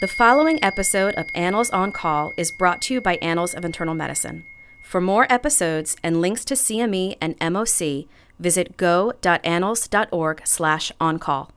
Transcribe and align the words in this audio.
The 0.00 0.06
following 0.06 0.62
episode 0.62 1.14
of 1.16 1.26
Annals 1.34 1.70
on 1.70 1.90
Call 1.90 2.32
is 2.36 2.52
brought 2.52 2.80
to 2.82 2.94
you 2.94 3.00
by 3.00 3.16
Annals 3.16 3.52
of 3.52 3.64
Internal 3.64 3.96
Medicine. 3.96 4.44
For 4.84 5.00
more 5.00 5.26
episodes 5.28 5.96
and 6.04 6.20
links 6.20 6.44
to 6.44 6.54
CME 6.54 7.16
and 7.20 7.36
MOC, 7.40 8.06
visit 8.38 8.76
go.annals.org 8.76 10.42
slash 10.44 10.92
on-call. 11.00 11.50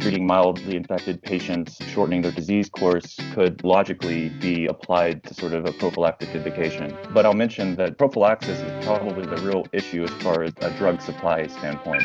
Treating 0.00 0.26
mildly 0.26 0.76
infected 0.76 1.22
patients, 1.22 1.78
shortening 1.86 2.20
their 2.20 2.32
disease 2.32 2.68
course 2.68 3.18
could 3.32 3.64
logically 3.64 4.28
be 4.28 4.66
applied 4.66 5.24
to 5.24 5.32
sort 5.32 5.54
of 5.54 5.64
a 5.64 5.72
prophylactic 5.72 6.28
indication. 6.34 6.94
But 7.14 7.24
I'll 7.24 7.32
mention 7.32 7.74
that 7.76 7.96
prophylaxis 7.96 8.58
is 8.58 8.84
probably 8.84 9.24
the 9.24 9.40
real 9.40 9.64
issue 9.72 10.04
as 10.04 10.10
far 10.22 10.42
as 10.42 10.52
a 10.60 10.76
drug 10.76 11.00
supply 11.00 11.46
standpoint. 11.46 12.04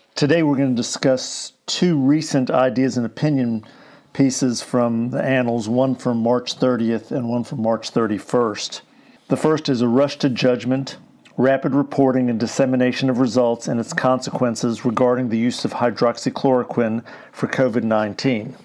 Today 0.15 0.43
we're 0.43 0.57
going 0.57 0.75
to 0.75 0.75
discuss 0.75 1.53
two 1.65 1.97
recent 1.97 2.51
ideas 2.51 2.97
and 2.97 3.05
opinion 3.05 3.65
pieces 4.13 4.61
from 4.61 5.09
the 5.09 5.23
Annals, 5.23 5.67
one 5.69 5.95
from 5.95 6.21
March 6.21 6.59
30th 6.59 7.11
and 7.11 7.29
one 7.29 7.43
from 7.43 7.61
March 7.61 7.91
31st. 7.91 8.81
The 9.29 9.37
first 9.37 9.69
is 9.69 9.81
a 9.81 9.87
rush 9.87 10.17
to 10.19 10.29
judgment, 10.29 10.97
rapid 11.37 11.73
reporting 11.73 12.29
and 12.29 12.39
dissemination 12.39 13.09
of 13.09 13.19
results 13.19 13.67
and 13.67 13.79
its 13.79 13.93
consequences 13.93 14.85
regarding 14.85 15.29
the 15.29 15.37
use 15.37 15.65
of 15.65 15.71
hydroxychloroquine 15.71 17.03
for 17.31 17.47
COVID 17.47 17.83
19. 17.83 18.55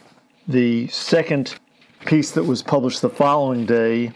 The 0.49 0.89
second 0.89 1.55
piece 2.05 2.33
that 2.33 2.45
was 2.45 2.63
published 2.63 3.03
the 3.03 3.09
following 3.09 3.65
day 3.65 4.13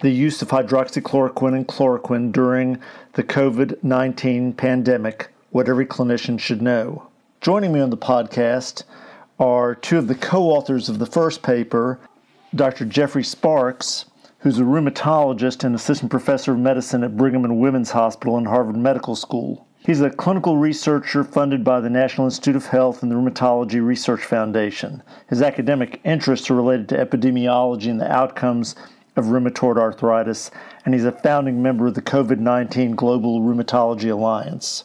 the 0.00 0.10
use 0.10 0.40
of 0.40 0.48
hydroxychloroquine 0.48 1.54
and 1.54 1.68
chloroquine 1.68 2.32
during 2.32 2.78
the 3.12 3.22
COVID 3.22 3.84
19 3.84 4.54
pandemic, 4.54 5.28
what 5.50 5.68
every 5.68 5.86
clinician 5.86 6.38
should 6.38 6.62
know. 6.62 7.08
Joining 7.40 7.72
me 7.72 7.80
on 7.80 7.90
the 7.90 7.96
podcast 7.96 8.84
are 9.38 9.74
two 9.74 9.98
of 9.98 10.06
the 10.06 10.14
co 10.14 10.44
authors 10.44 10.88
of 10.88 10.98
the 10.98 11.06
first 11.06 11.42
paper, 11.42 11.98
Dr. 12.54 12.84
Jeffrey 12.84 13.24
Sparks, 13.24 14.04
who's 14.38 14.58
a 14.58 14.62
rheumatologist 14.62 15.64
and 15.64 15.74
assistant 15.74 16.10
professor 16.10 16.52
of 16.52 16.58
medicine 16.58 17.02
at 17.02 17.16
Brigham 17.16 17.44
and 17.44 17.58
Women's 17.58 17.90
Hospital 17.90 18.36
and 18.36 18.46
Harvard 18.46 18.76
Medical 18.76 19.16
School. 19.16 19.66
He's 19.78 20.00
a 20.00 20.10
clinical 20.10 20.56
researcher 20.56 21.24
funded 21.24 21.64
by 21.64 21.80
the 21.80 21.90
National 21.90 22.26
Institute 22.26 22.54
of 22.54 22.66
Health 22.66 23.02
and 23.02 23.10
the 23.10 23.16
Rheumatology 23.16 23.84
Research 23.84 24.24
Foundation. 24.24 25.02
His 25.28 25.42
academic 25.42 26.00
interests 26.04 26.50
are 26.50 26.54
related 26.54 26.88
to 26.90 27.04
epidemiology 27.04 27.90
and 27.90 28.00
the 28.00 28.10
outcomes 28.10 28.76
of 29.16 29.26
rheumatoid 29.26 29.78
arthritis, 29.78 30.50
and 30.84 30.94
he's 30.94 31.04
a 31.04 31.12
founding 31.12 31.62
member 31.62 31.86
of 31.86 31.94
the 31.94 32.02
COVID 32.02 32.38
19 32.38 32.94
Global 32.94 33.40
Rheumatology 33.40 34.10
Alliance. 34.10 34.84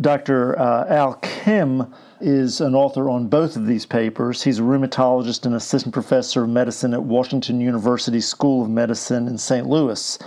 Dr. 0.00 0.58
Uh, 0.58 0.86
Al 0.88 1.14
Kim 1.22 1.94
is 2.20 2.60
an 2.60 2.74
author 2.74 3.08
on 3.08 3.28
both 3.28 3.54
of 3.54 3.66
these 3.66 3.86
papers. 3.86 4.42
He's 4.42 4.58
a 4.58 4.62
rheumatologist 4.62 5.46
and 5.46 5.54
assistant 5.54 5.94
professor 5.94 6.42
of 6.42 6.48
medicine 6.48 6.92
at 6.94 7.02
Washington 7.04 7.60
University 7.60 8.20
School 8.20 8.64
of 8.64 8.70
Medicine 8.70 9.28
in 9.28 9.38
St. 9.38 9.68
Louis. 9.68 10.18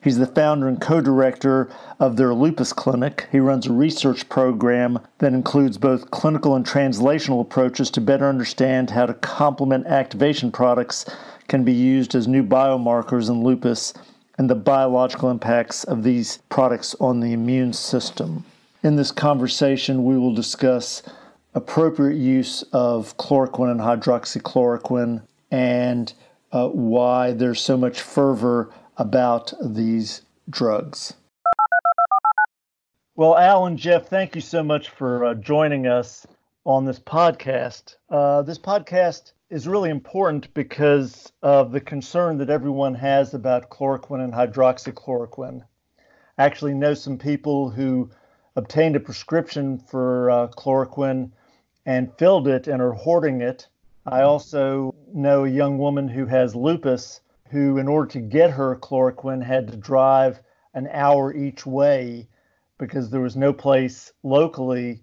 He's 0.00 0.16
the 0.16 0.28
founder 0.28 0.68
and 0.68 0.80
co 0.80 1.00
director 1.00 1.68
of 1.98 2.16
their 2.16 2.32
lupus 2.32 2.72
clinic. 2.72 3.26
He 3.32 3.40
runs 3.40 3.66
a 3.66 3.72
research 3.72 4.28
program 4.28 5.00
that 5.18 5.32
includes 5.32 5.76
both 5.76 6.12
clinical 6.12 6.54
and 6.54 6.64
translational 6.64 7.40
approaches 7.40 7.90
to 7.90 8.00
better 8.00 8.28
understand 8.28 8.90
how 8.90 9.06
to 9.06 9.14
complement 9.14 9.88
activation 9.88 10.52
products 10.52 11.04
can 11.48 11.64
be 11.64 11.72
used 11.72 12.14
as 12.14 12.28
new 12.28 12.44
biomarkers 12.44 13.28
in 13.28 13.42
lupus 13.42 13.92
and 14.38 14.48
the 14.48 14.54
biological 14.54 15.30
impacts 15.30 15.82
of 15.82 16.04
these 16.04 16.38
products 16.48 16.94
on 17.00 17.18
the 17.18 17.32
immune 17.32 17.72
system. 17.72 18.44
In 18.82 18.96
this 18.96 19.12
conversation, 19.12 20.04
we 20.04 20.16
will 20.16 20.32
discuss 20.32 21.02
appropriate 21.52 22.16
use 22.16 22.62
of 22.72 23.14
chloroquine 23.18 23.72
and 23.72 23.80
hydroxychloroquine 23.80 25.20
and 25.50 26.14
uh, 26.50 26.68
why 26.68 27.32
there's 27.32 27.60
so 27.60 27.76
much 27.76 28.00
fervor 28.00 28.72
about 28.96 29.52
these 29.62 30.22
drugs. 30.48 31.12
Well, 33.16 33.36
Al 33.36 33.66
and 33.66 33.76
Jeff, 33.76 34.06
thank 34.06 34.34
you 34.34 34.40
so 34.40 34.62
much 34.62 34.88
for 34.88 35.26
uh, 35.26 35.34
joining 35.34 35.86
us 35.86 36.26
on 36.64 36.86
this 36.86 36.98
podcast. 36.98 37.96
Uh, 38.08 38.40
this 38.40 38.58
podcast 38.58 39.32
is 39.50 39.68
really 39.68 39.90
important 39.90 40.54
because 40.54 41.30
of 41.42 41.72
the 41.72 41.82
concern 41.82 42.38
that 42.38 42.48
everyone 42.48 42.94
has 42.94 43.34
about 43.34 43.68
chloroquine 43.68 44.24
and 44.24 44.32
hydroxychloroquine. 44.32 45.64
I 46.38 46.44
actually 46.46 46.72
know 46.72 46.94
some 46.94 47.18
people 47.18 47.68
who 47.68 48.10
obtained 48.60 48.94
a 48.94 49.00
prescription 49.00 49.78
for 49.78 50.30
uh, 50.30 50.48
chloroquine 50.48 51.30
and 51.86 52.12
filled 52.18 52.46
it 52.46 52.68
and 52.68 52.82
are 52.82 52.92
hoarding 52.92 53.40
it. 53.40 53.66
I 54.06 54.20
also 54.22 54.94
know 55.12 55.44
a 55.44 55.48
young 55.48 55.78
woman 55.78 56.08
who 56.08 56.26
has 56.26 56.54
lupus 56.54 57.22
who, 57.50 57.78
in 57.78 57.88
order 57.88 58.08
to 58.12 58.20
get 58.20 58.50
her 58.50 58.76
chloroquine, 58.76 59.42
had 59.42 59.66
to 59.68 59.76
drive 59.76 60.40
an 60.74 60.88
hour 60.92 61.34
each 61.34 61.66
way 61.66 62.28
because 62.78 63.10
there 63.10 63.20
was 63.20 63.36
no 63.36 63.52
place 63.52 64.12
locally 64.22 65.00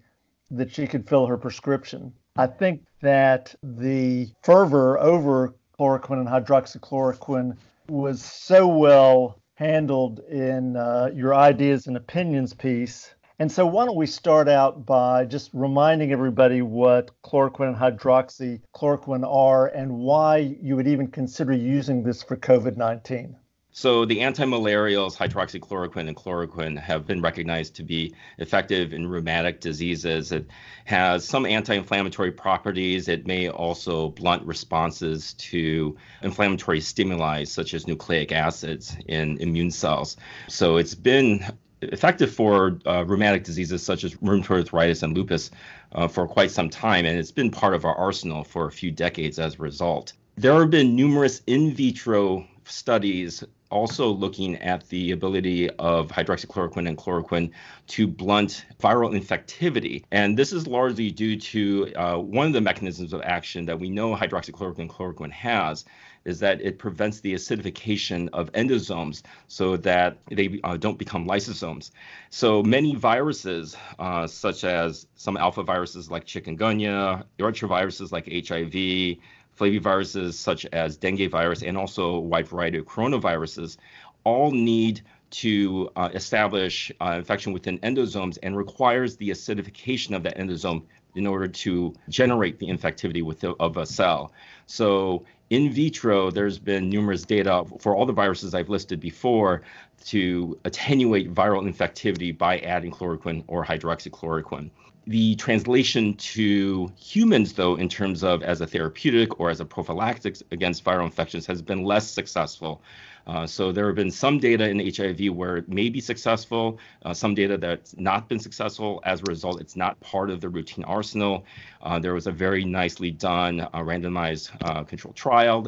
that 0.51 0.71
she 0.71 0.87
could 0.87 1.09
fill 1.09 1.25
her 1.25 1.37
prescription. 1.37 2.13
I 2.37 2.47
think 2.47 2.85
that 3.01 3.53
the 3.63 4.29
fervor 4.43 4.99
over 4.99 5.55
chloroquine 5.79 6.19
and 6.19 6.27
hydroxychloroquine 6.27 7.57
was 7.89 8.21
so 8.21 8.67
well 8.67 9.41
handled 9.55 10.19
in 10.29 10.77
uh, 10.77 11.09
your 11.13 11.33
ideas 11.33 11.87
and 11.87 11.97
opinions 11.97 12.53
piece 12.53 13.15
and 13.39 13.51
so, 13.51 13.67
why 13.67 13.85
don't 13.85 13.95
we 13.95 14.07
start 14.07 14.49
out 14.49 14.85
by 14.85 15.23
just 15.25 15.51
reminding 15.53 16.11
everybody 16.11 16.63
what 16.63 17.11
chloroquine 17.21 17.67
and 17.67 17.75
hydroxychloroquine 17.75 19.23
are 19.27 19.67
and 19.67 19.91
why 19.91 20.37
you 20.37 20.75
would 20.75 20.87
even 20.87 21.07
consider 21.07 21.53
using 21.53 22.01
this 22.01 22.23
for 22.23 22.35
COVID 22.35 22.77
19? 22.77 23.35
So, 23.69 24.05
the 24.05 24.21
anti-malarials 24.21 25.15
hydroxychloroquine 25.15 26.07
and 26.07 26.15
chloroquine 26.15 26.79
have 26.79 27.05
been 27.05 27.21
recognized 27.21 27.75
to 27.75 27.83
be 27.83 28.15
effective 28.39 28.91
in 28.91 29.05
rheumatic 29.05 29.61
diseases. 29.61 30.31
It 30.31 30.47
has 30.85 31.23
some 31.23 31.45
anti-inflammatory 31.45 32.31
properties. 32.31 33.07
It 33.07 33.27
may 33.27 33.49
also 33.49 34.09
blunt 34.09 34.43
responses 34.47 35.33
to 35.33 35.95
inflammatory 36.23 36.81
stimuli 36.81 37.43
such 37.43 37.75
as 37.75 37.85
nucleic 37.85 38.31
acids 38.31 38.97
in 39.07 39.37
immune 39.37 39.69
cells. 39.69 40.17
So, 40.47 40.77
it's 40.77 40.95
been 40.95 41.45
effective 41.81 42.33
for 42.33 42.79
uh, 42.85 43.03
rheumatic 43.05 43.43
diseases 43.43 43.83
such 43.83 44.03
as 44.03 44.15
rheumatoid 44.15 44.59
arthritis 44.59 45.03
and 45.03 45.15
lupus 45.15 45.51
uh, 45.93 46.07
for 46.07 46.27
quite 46.27 46.51
some 46.51 46.69
time, 46.69 47.05
and 47.05 47.17
it's 47.17 47.31
been 47.31 47.51
part 47.51 47.73
of 47.73 47.85
our 47.85 47.95
arsenal 47.95 48.43
for 48.43 48.67
a 48.67 48.71
few 48.71 48.91
decades 48.91 49.39
as 49.39 49.55
a 49.55 49.57
result. 49.57 50.13
There 50.35 50.53
have 50.59 50.69
been 50.69 50.95
numerous 50.95 51.41
in 51.47 51.73
vitro 51.73 52.45
studies 52.65 53.43
also 53.69 54.09
looking 54.09 54.55
at 54.57 54.87
the 54.89 55.11
ability 55.11 55.69
of 55.71 56.09
hydroxychloroquine 56.09 56.87
and 56.87 56.97
chloroquine 56.97 57.51
to 57.87 58.07
blunt 58.07 58.65
viral 58.79 59.19
infectivity. 59.19 60.03
And 60.11 60.37
this 60.37 60.53
is 60.53 60.67
largely 60.67 61.11
due 61.11 61.37
to 61.37 61.93
uh, 61.95 62.17
one 62.17 62.47
of 62.47 62.53
the 62.53 62.61
mechanisms 62.61 63.13
of 63.13 63.21
action 63.23 63.65
that 63.65 63.79
we 63.79 63.89
know 63.89 64.15
hydroxychloroquine 64.15 64.79
and 64.79 64.89
chloroquine 64.89 65.31
has, 65.31 65.85
is 66.27 66.39
that 66.39 66.61
it 66.61 66.77
prevents 66.77 67.21
the 67.21 67.33
acidification 67.33 68.29
of 68.33 68.51
endosomes 68.51 69.23
so 69.47 69.77
that 69.77 70.17
they 70.29 70.59
uh, 70.63 70.75
don't 70.75 70.99
become 70.99 71.25
lysosomes. 71.25 71.91
So 72.29 72.61
many 72.61 72.93
viruses, 72.95 73.75
uh, 73.97 74.27
such 74.27 74.65
as 74.65 75.07
some 75.15 75.37
alpha 75.37 75.63
viruses 75.63 76.11
like 76.11 76.25
chikungunya, 76.25 77.23
retroviruses 77.39 78.11
like 78.11 78.25
HIV, 78.25 79.17
flaviviruses 79.57 80.33
such 80.33 80.65
as 80.67 80.97
dengue 80.97 81.31
virus, 81.31 81.63
and 81.63 81.77
also 81.77 82.15
a 82.15 82.19
wide 82.19 82.47
variety 82.47 82.77
of 82.77 82.85
coronaviruses, 82.85 83.77
all 84.25 84.51
need 84.51 85.01
to 85.29 85.89
uh, 85.95 86.09
establish 86.13 86.91
uh, 87.01 87.15
infection 87.17 87.53
within 87.53 87.79
endosomes 87.79 88.37
and 88.43 88.55
requires 88.57 89.15
the 89.17 89.29
acidification 89.29 90.15
of 90.15 90.23
that 90.23 90.37
endosome 90.37 90.83
in 91.15 91.25
order 91.25 91.47
to 91.47 91.93
generate 92.09 92.59
the 92.59 92.67
infectivity 92.67 93.23
with 93.23 93.39
the, 93.39 93.53
of 93.59 93.77
a 93.77 93.85
cell. 93.85 94.31
So 94.67 95.25
in 95.49 95.71
vitro, 95.71 96.29
there's 96.29 96.59
been 96.59 96.89
numerous 96.89 97.23
data 97.23 97.63
for 97.79 97.95
all 97.95 98.05
the 98.05 98.13
viruses 98.13 98.53
I've 98.53 98.69
listed 98.69 98.99
before 98.99 99.61
to 100.05 100.59
attenuate 100.65 101.33
viral 101.33 101.71
infectivity 101.71 102.37
by 102.37 102.59
adding 102.59 102.91
chloroquine 102.91 103.43
or 103.47 103.65
hydroxychloroquine. 103.65 104.69
The 105.05 105.35
translation 105.35 106.15
to 106.15 106.91
humans, 106.99 107.53
though, 107.53 107.75
in 107.75 107.87
terms 107.87 108.25
of 108.25 108.43
as 108.43 108.59
a 108.59 108.67
therapeutic 108.67 109.39
or 109.39 109.49
as 109.49 109.61
a 109.61 109.65
prophylactic 109.65 110.35
against 110.51 110.83
viral 110.83 111.05
infections, 111.05 111.45
has 111.45 111.61
been 111.61 111.83
less 111.83 112.09
successful. 112.09 112.81
Uh, 113.27 113.45
so 113.45 113.71
there 113.73 113.87
have 113.87 113.95
been 113.95 114.09
some 114.09 114.39
data 114.39 114.67
in 114.69 114.79
HIV 114.79 115.35
where 115.35 115.57
it 115.57 115.67
may 115.67 115.89
be 115.89 115.99
successful, 115.99 116.79
uh, 117.03 117.13
some 117.13 117.35
data 117.35 117.57
that's 117.57 117.95
not 117.97 118.29
been 118.29 118.39
successful. 118.39 119.01
As 119.05 119.19
a 119.19 119.23
result, 119.25 119.59
it's 119.59 119.75
not 119.75 119.99
part 119.99 120.29
of 120.29 120.39
the 120.39 120.47
routine 120.47 120.85
arsenal. 120.85 121.45
Uh, 121.81 121.99
there 121.99 122.13
was 122.13 122.27
a 122.27 122.31
very 122.31 122.63
nicely 122.63 123.11
done 123.11 123.61
uh, 123.61 123.69
randomized 123.75 124.51
uh, 124.61 124.83
controlled 124.83 125.15
trial 125.15 125.67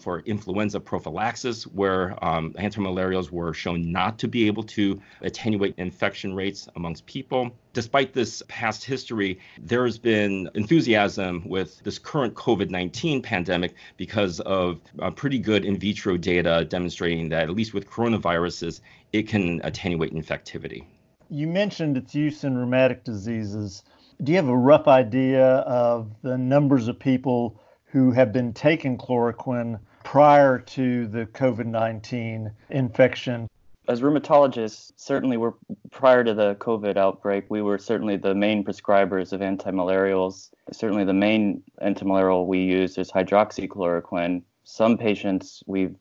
for 0.00 0.20
influenza 0.20 0.80
prophylaxis 0.80 1.64
where 1.64 2.12
um, 2.24 2.52
antimalarials 2.54 3.30
were 3.30 3.52
shown 3.52 3.92
not 3.92 4.18
to 4.18 4.26
be 4.28 4.46
able 4.46 4.62
to 4.62 5.00
attenuate 5.20 5.74
infection 5.76 6.34
rates 6.34 6.68
amongst 6.76 7.04
people. 7.06 7.50
Despite 7.72 8.12
this 8.12 8.40
past 8.46 8.84
history, 8.84 9.40
there's 9.60 9.98
been 9.98 10.48
enthusiasm 10.54 11.42
with 11.44 11.82
this 11.82 11.98
current 11.98 12.34
COVID 12.34 12.70
19 12.70 13.20
pandemic 13.20 13.74
because 13.96 14.38
of 14.40 14.80
pretty 15.16 15.40
good 15.40 15.64
in 15.64 15.76
vitro 15.76 16.16
data 16.16 16.64
demonstrating 16.68 16.93
that, 16.98 17.44
at 17.44 17.50
least 17.50 17.74
with 17.74 17.88
coronaviruses, 17.88 18.80
it 19.12 19.28
can 19.28 19.60
attenuate 19.64 20.12
infectivity. 20.12 20.84
You 21.30 21.46
mentioned 21.46 21.96
its 21.96 22.14
use 22.14 22.44
in 22.44 22.56
rheumatic 22.56 23.04
diseases. 23.04 23.82
Do 24.22 24.32
you 24.32 24.36
have 24.36 24.48
a 24.48 24.56
rough 24.56 24.86
idea 24.86 25.44
of 25.44 26.10
the 26.22 26.38
numbers 26.38 26.88
of 26.88 26.98
people 26.98 27.60
who 27.86 28.12
have 28.12 28.32
been 28.32 28.52
taking 28.52 28.98
chloroquine 28.98 29.78
prior 30.04 30.58
to 30.58 31.06
the 31.06 31.26
COVID 31.26 31.66
19 31.66 32.52
infection? 32.70 33.48
As 33.86 34.00
rheumatologists, 34.00 34.92
certainly 34.96 35.36
we're 35.36 35.52
prior 35.90 36.24
to 36.24 36.32
the 36.32 36.54
COVID 36.54 36.96
outbreak, 36.96 37.44
we 37.50 37.60
were 37.60 37.78
certainly 37.78 38.16
the 38.16 38.34
main 38.34 38.64
prescribers 38.64 39.32
of 39.32 39.40
antimalarials. 39.40 40.50
Certainly 40.72 41.04
the 41.04 41.12
main 41.12 41.62
antimalarial 41.82 42.46
we 42.46 42.60
use 42.60 42.96
is 42.96 43.10
hydroxychloroquine. 43.10 44.42
Some 44.64 44.96
patients 44.96 45.62
we've 45.66 45.94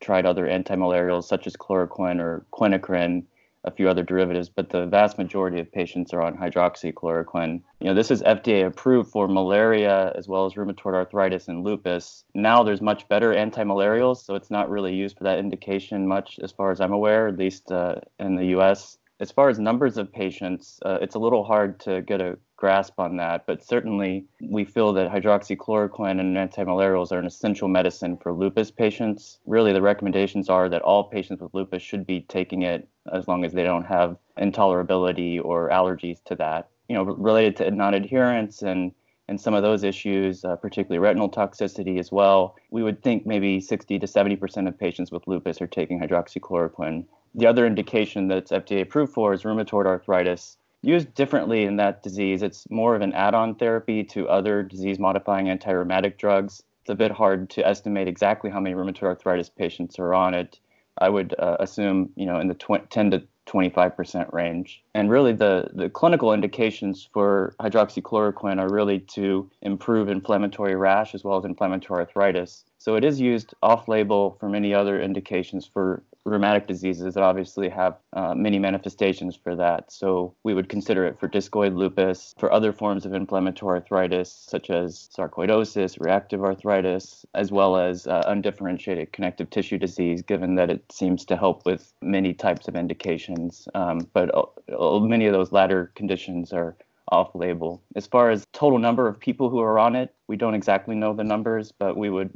tried 0.00 0.26
other 0.26 0.46
antimalarials 0.46 1.24
such 1.24 1.46
as 1.46 1.56
chloroquine 1.56 2.20
or 2.20 2.44
quinacrine 2.52 3.24
a 3.64 3.70
few 3.70 3.88
other 3.88 4.02
derivatives, 4.02 4.48
but 4.48 4.70
the 4.70 4.86
vast 4.86 5.18
majority 5.18 5.60
of 5.60 5.70
patients 5.70 6.14
are 6.14 6.22
on 6.22 6.36
hydroxychloroquine. 6.36 7.60
You 7.80 7.86
know, 7.88 7.94
this 7.94 8.10
is 8.10 8.22
FDA 8.22 8.66
approved 8.66 9.10
for 9.10 9.28
malaria 9.28 10.12
as 10.16 10.28
well 10.28 10.46
as 10.46 10.54
rheumatoid 10.54 10.94
arthritis 10.94 11.48
and 11.48 11.62
lupus. 11.62 12.24
Now 12.34 12.62
there's 12.62 12.80
much 12.80 13.06
better 13.08 13.34
antimalarials, 13.34 14.24
so 14.24 14.34
it's 14.34 14.50
not 14.50 14.70
really 14.70 14.94
used 14.94 15.18
for 15.18 15.24
that 15.24 15.38
indication 15.38 16.08
much 16.08 16.38
as 16.42 16.52
far 16.52 16.70
as 16.70 16.80
I'm 16.80 16.92
aware, 16.92 17.28
at 17.28 17.36
least 17.36 17.70
uh, 17.70 17.96
in 18.18 18.36
the 18.36 18.46
US. 18.58 18.96
As 19.20 19.30
far 19.30 19.50
as 19.50 19.58
numbers 19.58 19.98
of 19.98 20.10
patients, 20.10 20.80
uh, 20.86 20.98
it's 21.02 21.14
a 21.14 21.18
little 21.18 21.44
hard 21.44 21.78
to 21.80 22.00
get 22.00 22.22
a 22.22 22.38
grasp 22.60 23.00
on 23.00 23.16
that, 23.16 23.46
but 23.46 23.64
certainly 23.64 24.26
we 24.40 24.64
feel 24.64 24.92
that 24.92 25.10
hydroxychloroquine 25.10 26.20
and 26.20 26.36
antimalarials 26.36 27.10
are 27.10 27.18
an 27.18 27.26
essential 27.26 27.66
medicine 27.66 28.18
for 28.18 28.32
lupus 28.32 28.70
patients. 28.70 29.38
Really, 29.46 29.72
the 29.72 29.82
recommendations 29.82 30.48
are 30.50 30.68
that 30.68 30.82
all 30.82 31.04
patients 31.04 31.40
with 31.40 31.54
lupus 31.54 31.82
should 31.82 32.06
be 32.06 32.20
taking 32.20 32.62
it 32.62 32.86
as 33.12 33.26
long 33.26 33.44
as 33.44 33.52
they 33.54 33.64
don't 33.64 33.86
have 33.86 34.16
intolerability 34.38 35.42
or 35.42 35.70
allergies 35.70 36.22
to 36.24 36.36
that. 36.36 36.68
You 36.88 36.96
know, 36.96 37.04
related 37.04 37.56
to 37.56 37.70
non-adherence 37.70 38.62
and 38.62 38.92
and 39.26 39.40
some 39.40 39.54
of 39.54 39.62
those 39.62 39.84
issues, 39.84 40.44
uh, 40.44 40.56
particularly 40.56 40.98
retinal 40.98 41.30
toxicity 41.30 42.00
as 42.00 42.10
well, 42.10 42.56
we 42.70 42.82
would 42.82 43.00
think 43.00 43.24
maybe 43.24 43.60
60 43.60 43.98
to 44.00 44.06
70 44.06 44.36
percent 44.36 44.68
of 44.68 44.78
patients 44.78 45.10
with 45.10 45.26
lupus 45.26 45.62
are 45.62 45.66
taking 45.66 46.00
hydroxychloroquine. 46.00 47.06
The 47.34 47.46
other 47.46 47.64
indication 47.64 48.28
that's 48.28 48.50
FDA 48.50 48.82
approved 48.82 49.12
for 49.14 49.32
is 49.32 49.44
rheumatoid 49.44 49.86
arthritis 49.86 50.58
used 50.82 51.14
differently 51.14 51.64
in 51.64 51.76
that 51.76 52.02
disease. 52.02 52.42
It's 52.42 52.68
more 52.70 52.94
of 52.94 53.02
an 53.02 53.12
add 53.12 53.34
on 53.34 53.54
therapy 53.54 54.04
to 54.04 54.28
other 54.28 54.62
disease 54.62 54.98
modifying 54.98 55.48
anti 55.48 55.70
rheumatic 55.70 56.18
drugs. 56.18 56.62
It's 56.82 56.90
a 56.90 56.94
bit 56.94 57.10
hard 57.10 57.50
to 57.50 57.66
estimate 57.66 58.08
exactly 58.08 58.50
how 58.50 58.60
many 58.60 58.74
rheumatoid 58.74 59.02
arthritis 59.02 59.50
patients 59.50 59.98
are 59.98 60.14
on 60.14 60.34
it. 60.34 60.58
I 60.98 61.08
would 61.08 61.34
uh, 61.38 61.56
assume, 61.60 62.10
you 62.16 62.26
know, 62.26 62.40
in 62.40 62.48
the 62.48 62.54
tw- 62.54 62.88
10 62.90 63.10
to 63.12 63.22
25% 63.46 64.32
range. 64.32 64.82
And 64.94 65.10
really, 65.10 65.32
the, 65.32 65.70
the 65.72 65.90
clinical 65.90 66.32
indications 66.32 67.08
for 67.12 67.54
hydroxychloroquine 67.60 68.60
are 68.60 68.72
really 68.72 69.00
to 69.00 69.50
improve 69.62 70.08
inflammatory 70.08 70.76
rash 70.76 71.14
as 71.14 71.24
well 71.24 71.38
as 71.38 71.44
inflammatory 71.44 72.00
arthritis. 72.00 72.64
So 72.78 72.94
it 72.94 73.04
is 73.04 73.20
used 73.20 73.54
off 73.62 73.88
label 73.88 74.36
for 74.38 74.48
many 74.48 74.72
other 74.72 75.00
indications 75.00 75.66
for 75.66 76.02
rheumatic 76.24 76.66
diseases 76.66 77.14
that 77.14 77.22
obviously 77.22 77.68
have 77.68 77.96
uh, 78.12 78.34
many 78.34 78.58
manifestations 78.58 79.34
for 79.36 79.56
that. 79.56 79.90
So 79.90 80.34
we 80.44 80.54
would 80.54 80.68
consider 80.68 81.06
it 81.06 81.18
for 81.18 81.28
discoid 81.28 81.74
lupus, 81.74 82.34
for 82.38 82.52
other 82.52 82.72
forms 82.72 83.06
of 83.06 83.14
inflammatory 83.14 83.80
arthritis, 83.80 84.30
such 84.30 84.70
as 84.70 85.08
sarcoidosis, 85.16 85.98
reactive 86.00 86.42
arthritis, 86.42 87.24
as 87.34 87.50
well 87.50 87.76
as 87.76 88.06
uh, 88.06 88.22
undifferentiated 88.26 89.12
connective 89.12 89.50
tissue 89.50 89.78
disease, 89.78 90.22
given 90.22 90.56
that 90.56 90.70
it 90.70 90.84
seems 90.92 91.24
to 91.24 91.36
help 91.36 91.64
with 91.64 91.92
many 92.02 92.34
types 92.34 92.68
of 92.68 92.76
indications. 92.76 93.66
Um, 93.74 94.08
but 94.12 94.30
uh, 94.34 94.98
many 95.00 95.26
of 95.26 95.32
those 95.32 95.52
latter 95.52 95.90
conditions 95.94 96.52
are 96.52 96.76
off 97.10 97.34
label. 97.34 97.82
As 97.96 98.06
far 98.06 98.30
as 98.30 98.46
total 98.52 98.78
number 98.78 99.08
of 99.08 99.18
people 99.18 99.50
who 99.50 99.60
are 99.60 99.78
on 99.78 99.96
it, 99.96 100.14
we 100.28 100.36
don't 100.36 100.54
exactly 100.54 100.94
know 100.94 101.12
the 101.12 101.24
numbers, 101.24 101.72
but 101.72 101.96
we 101.96 102.08
would 102.08 102.30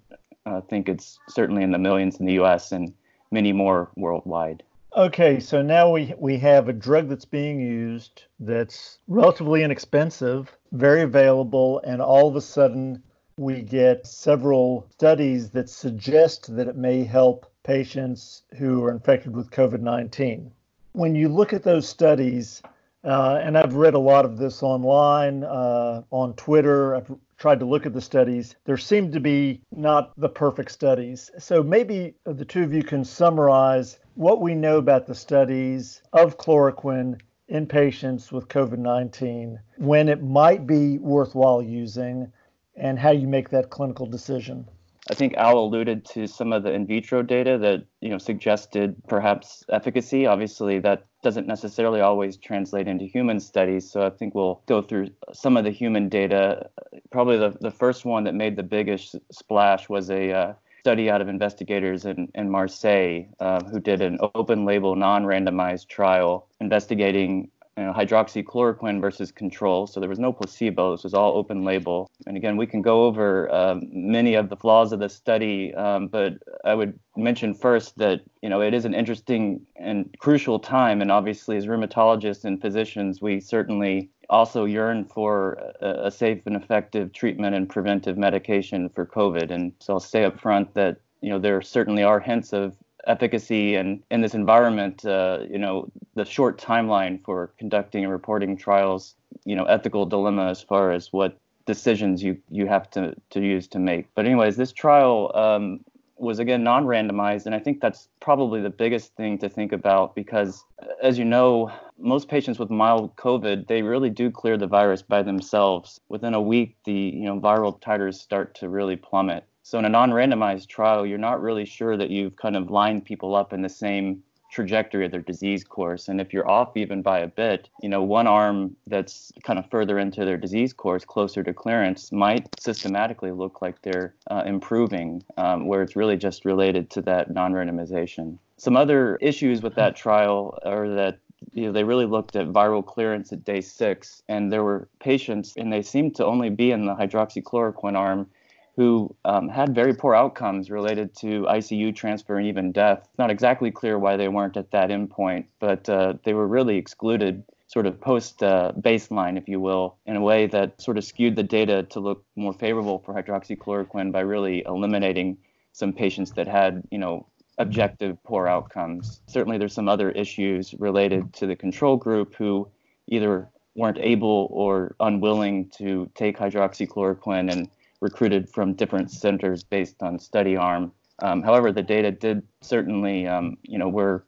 uh, 0.46 0.60
think 0.62 0.88
it's 0.88 1.18
certainly 1.28 1.62
in 1.62 1.70
the 1.70 1.78
millions 1.78 2.18
in 2.18 2.26
the 2.26 2.40
US 2.40 2.72
and 2.72 2.92
many 3.34 3.52
more 3.52 3.90
worldwide. 3.96 4.62
Okay, 4.96 5.40
so 5.40 5.60
now 5.60 5.90
we 5.90 6.14
we 6.18 6.38
have 6.38 6.68
a 6.68 6.72
drug 6.72 7.08
that's 7.08 7.24
being 7.24 7.58
used 7.58 8.22
that's 8.38 8.98
relatively 9.08 9.64
inexpensive, 9.64 10.56
very 10.70 11.02
available, 11.02 11.80
and 11.80 12.00
all 12.00 12.28
of 12.28 12.36
a 12.36 12.40
sudden 12.40 13.02
we 13.36 13.60
get 13.60 14.06
several 14.06 14.86
studies 14.92 15.50
that 15.50 15.68
suggest 15.68 16.54
that 16.54 16.68
it 16.68 16.76
may 16.76 17.02
help 17.02 17.50
patients 17.64 18.42
who 18.56 18.84
are 18.84 18.92
infected 18.92 19.34
with 19.34 19.50
COVID 19.50 19.80
19. 19.80 20.52
When 20.92 21.16
you 21.16 21.28
look 21.28 21.52
at 21.52 21.64
those 21.64 21.88
studies, 21.88 22.62
uh, 23.04 23.40
and 23.42 23.56
I've 23.56 23.74
read 23.74 23.94
a 23.94 23.98
lot 23.98 24.24
of 24.24 24.38
this 24.38 24.62
online, 24.62 25.44
uh, 25.44 26.02
on 26.10 26.34
Twitter, 26.34 26.96
I've 26.96 27.10
tried 27.36 27.60
to 27.60 27.66
look 27.66 27.84
at 27.84 27.92
the 27.92 28.00
studies, 28.00 28.56
there 28.64 28.76
seem 28.76 29.12
to 29.12 29.20
be 29.20 29.60
not 29.70 30.18
the 30.18 30.28
perfect 30.28 30.70
studies. 30.70 31.30
So 31.38 31.62
maybe 31.62 32.14
the 32.24 32.44
two 32.44 32.62
of 32.62 32.72
you 32.72 32.82
can 32.82 33.04
summarize 33.04 33.98
what 34.14 34.40
we 34.40 34.54
know 34.54 34.78
about 34.78 35.06
the 35.06 35.14
studies 35.14 36.00
of 36.12 36.38
chloroquine 36.38 37.20
in 37.48 37.66
patients 37.66 38.32
with 38.32 38.48
COVID 38.48 38.78
19, 38.78 39.60
when 39.76 40.08
it 40.08 40.22
might 40.22 40.66
be 40.66 40.98
worthwhile 40.98 41.60
using, 41.62 42.32
and 42.76 42.98
how 42.98 43.10
you 43.10 43.28
make 43.28 43.50
that 43.50 43.70
clinical 43.70 44.06
decision. 44.06 44.66
I 45.10 45.14
think 45.14 45.34
Al 45.34 45.58
alluded 45.58 46.04
to 46.06 46.26
some 46.26 46.52
of 46.52 46.62
the 46.62 46.72
in 46.72 46.86
vitro 46.86 47.22
data 47.22 47.58
that 47.58 47.84
you 48.00 48.08
know 48.08 48.18
suggested 48.18 48.96
perhaps 49.06 49.62
efficacy. 49.70 50.26
Obviously, 50.26 50.78
that 50.80 51.06
doesn't 51.22 51.46
necessarily 51.46 52.00
always 52.00 52.36
translate 52.36 52.88
into 52.88 53.04
human 53.04 53.40
studies. 53.40 53.90
So 53.90 54.06
I 54.06 54.10
think 54.10 54.34
we'll 54.34 54.62
go 54.66 54.80
through 54.80 55.08
some 55.32 55.56
of 55.56 55.64
the 55.64 55.70
human 55.70 56.08
data. 56.08 56.70
Probably 57.10 57.36
the, 57.36 57.56
the 57.60 57.70
first 57.70 58.04
one 58.04 58.24
that 58.24 58.34
made 58.34 58.56
the 58.56 58.62
biggest 58.62 59.16
splash 59.30 59.88
was 59.88 60.10
a 60.10 60.32
uh, 60.32 60.52
study 60.80 61.08
out 61.08 61.22
of 61.22 61.28
investigators 61.28 62.04
in, 62.04 62.28
in 62.34 62.50
Marseille 62.50 63.24
uh, 63.40 63.64
who 63.64 63.80
did 63.80 64.02
an 64.02 64.18
open 64.34 64.66
label, 64.66 64.96
non 64.96 65.24
randomized 65.24 65.88
trial 65.88 66.46
investigating 66.60 67.50
you 67.76 67.84
know, 67.84 67.92
hydroxychloroquine 67.92 69.00
versus 69.00 69.32
control. 69.32 69.86
So 69.86 69.98
there 69.98 70.08
was 70.08 70.18
no 70.18 70.32
placebo. 70.32 70.92
This 70.92 71.04
was 71.04 71.14
all 71.14 71.36
open 71.36 71.64
label. 71.64 72.10
And 72.26 72.36
again, 72.36 72.56
we 72.56 72.66
can 72.66 72.82
go 72.82 73.04
over 73.04 73.52
um, 73.52 73.82
many 73.92 74.34
of 74.34 74.48
the 74.48 74.56
flaws 74.56 74.92
of 74.92 75.00
the 75.00 75.08
study, 75.08 75.74
um, 75.74 76.06
but 76.06 76.34
I 76.64 76.74
would 76.74 76.98
mention 77.16 77.54
first 77.54 77.98
that 77.98 78.20
you 78.42 78.48
know 78.48 78.60
it 78.60 78.74
is 78.74 78.84
an 78.84 78.94
interesting 78.94 79.60
and 79.76 80.14
crucial 80.18 80.58
time. 80.58 81.02
And 81.02 81.10
obviously, 81.10 81.56
as 81.56 81.66
rheumatologists 81.66 82.44
and 82.44 82.60
physicians, 82.60 83.20
we 83.20 83.40
certainly 83.40 84.10
also 84.30 84.64
yearn 84.64 85.04
for 85.04 85.58
a, 85.80 86.06
a 86.06 86.10
safe 86.10 86.42
and 86.46 86.56
effective 86.56 87.12
treatment 87.12 87.54
and 87.54 87.68
preventive 87.68 88.16
medication 88.16 88.88
for 88.88 89.04
COVID. 89.04 89.50
And 89.50 89.72
so 89.80 89.94
I'll 89.94 90.00
say 90.00 90.24
up 90.24 90.40
front 90.40 90.74
that 90.74 90.98
you 91.20 91.30
know 91.30 91.38
there 91.38 91.60
certainly 91.62 92.04
are 92.04 92.20
hints 92.20 92.52
of 92.52 92.76
efficacy 93.06 93.74
and 93.74 94.02
in 94.10 94.20
this 94.20 94.34
environment, 94.34 95.04
uh, 95.04 95.40
you 95.48 95.58
know, 95.58 95.90
the 96.14 96.24
short 96.24 96.60
timeline 96.60 97.22
for 97.24 97.52
conducting 97.58 98.04
and 98.04 98.12
reporting 98.12 98.56
trials, 98.56 99.14
you 99.44 99.56
know, 99.56 99.64
ethical 99.64 100.06
dilemma 100.06 100.48
as 100.48 100.62
far 100.62 100.92
as 100.92 101.12
what 101.12 101.38
decisions 101.66 102.22
you 102.22 102.36
you 102.50 102.66
have 102.66 102.90
to 102.90 103.14
to 103.30 103.40
use 103.40 103.66
to 103.68 103.78
make. 103.78 104.06
But 104.14 104.26
anyways, 104.26 104.56
this 104.56 104.72
trial 104.72 105.32
um, 105.34 105.80
was 106.16 106.38
again 106.38 106.62
non-randomized, 106.62 107.46
and 107.46 107.54
I 107.54 107.58
think 107.58 107.80
that's 107.80 108.08
probably 108.20 108.60
the 108.60 108.70
biggest 108.70 109.14
thing 109.16 109.38
to 109.38 109.48
think 109.48 109.72
about 109.72 110.14
because, 110.14 110.64
as 111.02 111.18
you 111.18 111.24
know, 111.24 111.72
most 111.98 112.28
patients 112.28 112.58
with 112.58 112.70
mild 112.70 113.16
COVID 113.16 113.66
they 113.66 113.82
really 113.82 114.10
do 114.10 114.30
clear 114.30 114.56
the 114.56 114.66
virus 114.66 115.02
by 115.02 115.22
themselves. 115.22 116.00
Within 116.08 116.34
a 116.34 116.40
week, 116.40 116.76
the 116.84 116.92
you 116.92 117.24
know 117.24 117.40
viral 117.40 117.80
titers 117.80 118.14
start 118.14 118.54
to 118.56 118.68
really 118.68 118.96
plummet. 118.96 119.44
So 119.66 119.78
in 119.78 119.86
a 119.86 119.88
non-randomized 119.88 120.68
trial, 120.68 121.06
you're 121.06 121.16
not 121.16 121.40
really 121.40 121.64
sure 121.64 121.96
that 121.96 122.10
you've 122.10 122.36
kind 122.36 122.54
of 122.54 122.70
lined 122.70 123.06
people 123.06 123.34
up 123.34 123.54
in 123.54 123.62
the 123.62 123.70
same 123.70 124.22
trajectory 124.50 125.06
of 125.06 125.10
their 125.10 125.22
disease 125.22 125.64
course. 125.64 126.06
And 126.06 126.20
if 126.20 126.34
you're 126.34 126.48
off 126.48 126.76
even 126.76 127.00
by 127.00 127.20
a 127.20 127.26
bit, 127.26 127.70
you 127.80 127.88
know, 127.88 128.02
one 128.02 128.26
arm 128.26 128.76
that's 128.86 129.32
kind 129.42 129.58
of 129.58 129.68
further 129.70 129.98
into 129.98 130.26
their 130.26 130.36
disease 130.36 130.74
course, 130.74 131.06
closer 131.06 131.42
to 131.42 131.54
clearance, 131.54 132.12
might 132.12 132.46
systematically 132.60 133.32
look 133.32 133.62
like 133.62 133.80
they're 133.80 134.14
uh, 134.30 134.42
improving, 134.44 135.24
um, 135.38 135.66
where 135.66 135.80
it's 135.80 135.96
really 135.96 136.18
just 136.18 136.44
related 136.44 136.90
to 136.90 137.00
that 137.00 137.32
non 137.32 137.54
randomization. 137.54 138.36
Some 138.58 138.76
other 138.76 139.16
issues 139.16 139.62
with 139.62 139.76
that 139.76 139.96
trial 139.96 140.58
are 140.66 140.90
that 140.90 141.20
you 141.54 141.64
know, 141.64 141.72
they 141.72 141.84
really 141.84 142.06
looked 142.06 142.36
at 142.36 142.48
viral 142.48 142.84
clearance 142.84 143.32
at 143.32 143.44
day 143.44 143.62
six, 143.62 144.22
and 144.28 144.52
there 144.52 144.62
were 144.62 144.88
patients, 145.00 145.54
and 145.56 145.72
they 145.72 145.80
seemed 145.80 146.16
to 146.16 146.26
only 146.26 146.50
be 146.50 146.70
in 146.70 146.84
the 146.84 146.94
hydroxychloroquine 146.94 147.96
arm 147.96 148.28
who 148.76 149.14
um, 149.24 149.48
had 149.48 149.74
very 149.74 149.94
poor 149.94 150.14
outcomes 150.14 150.70
related 150.70 151.14
to 151.14 151.42
ICU 151.42 151.94
transfer 151.94 152.36
and 152.36 152.46
even 152.46 152.72
death. 152.72 153.08
Not 153.18 153.30
exactly 153.30 153.70
clear 153.70 153.98
why 153.98 154.16
they 154.16 154.28
weren't 154.28 154.56
at 154.56 154.70
that 154.72 154.90
endpoint, 154.90 155.46
but 155.60 155.88
uh, 155.88 156.14
they 156.24 156.34
were 156.34 156.48
really 156.48 156.76
excluded 156.76 157.44
sort 157.68 157.86
of 157.86 158.00
post 158.00 158.42
uh, 158.42 158.72
baseline, 158.80 159.38
if 159.38 159.48
you 159.48 159.60
will, 159.60 159.96
in 160.06 160.16
a 160.16 160.20
way 160.20 160.46
that 160.46 160.80
sort 160.80 160.98
of 160.98 161.04
skewed 161.04 161.36
the 161.36 161.42
data 161.42 161.84
to 161.84 162.00
look 162.00 162.24
more 162.36 162.52
favorable 162.52 162.98
for 162.98 163.14
hydroxychloroquine 163.14 164.12
by 164.12 164.20
really 164.20 164.62
eliminating 164.66 165.36
some 165.72 165.92
patients 165.92 166.32
that 166.32 166.46
had, 166.46 166.82
you 166.90 166.98
know, 166.98 167.26
objective 167.58 168.22
poor 168.24 168.46
outcomes. 168.46 169.20
Certainly, 169.26 169.58
there's 169.58 169.72
some 169.72 169.88
other 169.88 170.10
issues 170.10 170.74
related 170.74 171.32
to 171.34 171.46
the 171.46 171.56
control 171.56 171.96
group 171.96 172.34
who 172.34 172.68
either 173.06 173.48
weren't 173.76 173.98
able 173.98 174.48
or 174.50 174.94
unwilling 175.00 175.68
to 175.68 176.10
take 176.14 176.38
hydroxychloroquine 176.38 177.50
and 177.52 177.68
recruited 178.04 178.48
from 178.50 178.74
different 178.74 179.10
centers 179.10 179.64
based 179.64 180.02
on 180.02 180.18
study 180.18 180.56
arm. 180.56 180.92
Um, 181.20 181.42
however, 181.42 181.72
the 181.72 181.82
data 181.82 182.10
did 182.10 182.42
certainly, 182.60 183.26
um, 183.26 183.56
you 183.62 183.78
know, 183.78 183.88
were 183.88 184.24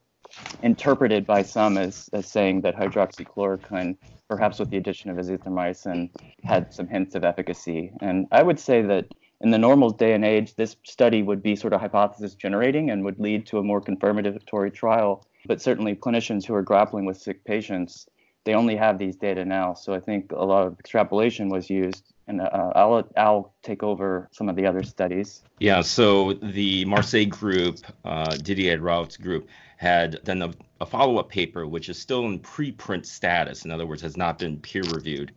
interpreted 0.63 1.27
by 1.27 1.43
some 1.43 1.77
as, 1.77 2.09
as 2.11 2.25
saying 2.25 2.61
that 2.61 2.75
hydroxychloroquine, 2.75 3.95
perhaps 4.27 4.57
with 4.57 4.71
the 4.71 4.77
addition 4.77 5.11
of 5.11 5.17
azithromycin, 5.17 6.09
had 6.43 6.73
some 6.73 6.87
hints 6.87 7.13
of 7.13 7.23
efficacy. 7.23 7.91
And 8.01 8.27
I 8.31 8.41
would 8.41 8.59
say 8.59 8.81
that 8.81 9.05
in 9.41 9.51
the 9.51 9.59
normal 9.59 9.91
day 9.91 10.13
and 10.13 10.25
age, 10.25 10.55
this 10.55 10.75
study 10.83 11.21
would 11.21 11.43
be 11.43 11.55
sort 11.55 11.73
of 11.73 11.79
hypothesis 11.79 12.33
generating 12.33 12.89
and 12.89 13.05
would 13.05 13.19
lead 13.19 13.45
to 13.47 13.59
a 13.59 13.63
more 13.63 13.79
confirmatory 13.79 14.71
trial. 14.71 15.23
But 15.45 15.61
certainly, 15.61 15.95
clinicians 15.95 16.45
who 16.45 16.55
are 16.55 16.63
grappling 16.63 17.05
with 17.05 17.21
sick 17.21 17.43
patients, 17.45 18.07
they 18.43 18.55
only 18.55 18.75
have 18.75 18.97
these 18.97 19.15
data 19.15 19.45
now. 19.45 19.75
So 19.75 19.93
I 19.93 19.99
think 19.99 20.31
a 20.31 20.43
lot 20.43 20.65
of 20.65 20.79
extrapolation 20.79 21.49
was 21.49 21.69
used 21.69 22.13
and 22.27 22.41
uh, 22.41 22.71
I'll 22.75 23.07
I'll 23.15 23.53
take 23.63 23.83
over 23.83 24.27
some 24.31 24.49
of 24.49 24.55
the 24.55 24.65
other 24.65 24.83
studies. 24.83 25.43
Yeah, 25.59 25.81
so 25.81 26.33
the 26.33 26.85
Marseille 26.85 27.25
group, 27.25 27.79
uh, 28.05 28.35
Didier 28.37 28.79
Raoult's 28.79 29.17
group, 29.17 29.47
had 29.77 30.23
done 30.23 30.41
a, 30.41 30.51
a 30.81 30.85
follow-up 30.85 31.29
paper 31.29 31.67
which 31.67 31.89
is 31.89 31.97
still 31.99 32.25
in 32.25 32.39
preprint 32.39 33.05
status. 33.05 33.65
In 33.65 33.71
other 33.71 33.85
words, 33.85 34.01
has 34.01 34.17
not 34.17 34.39
been 34.39 34.59
peer-reviewed, 34.59 35.33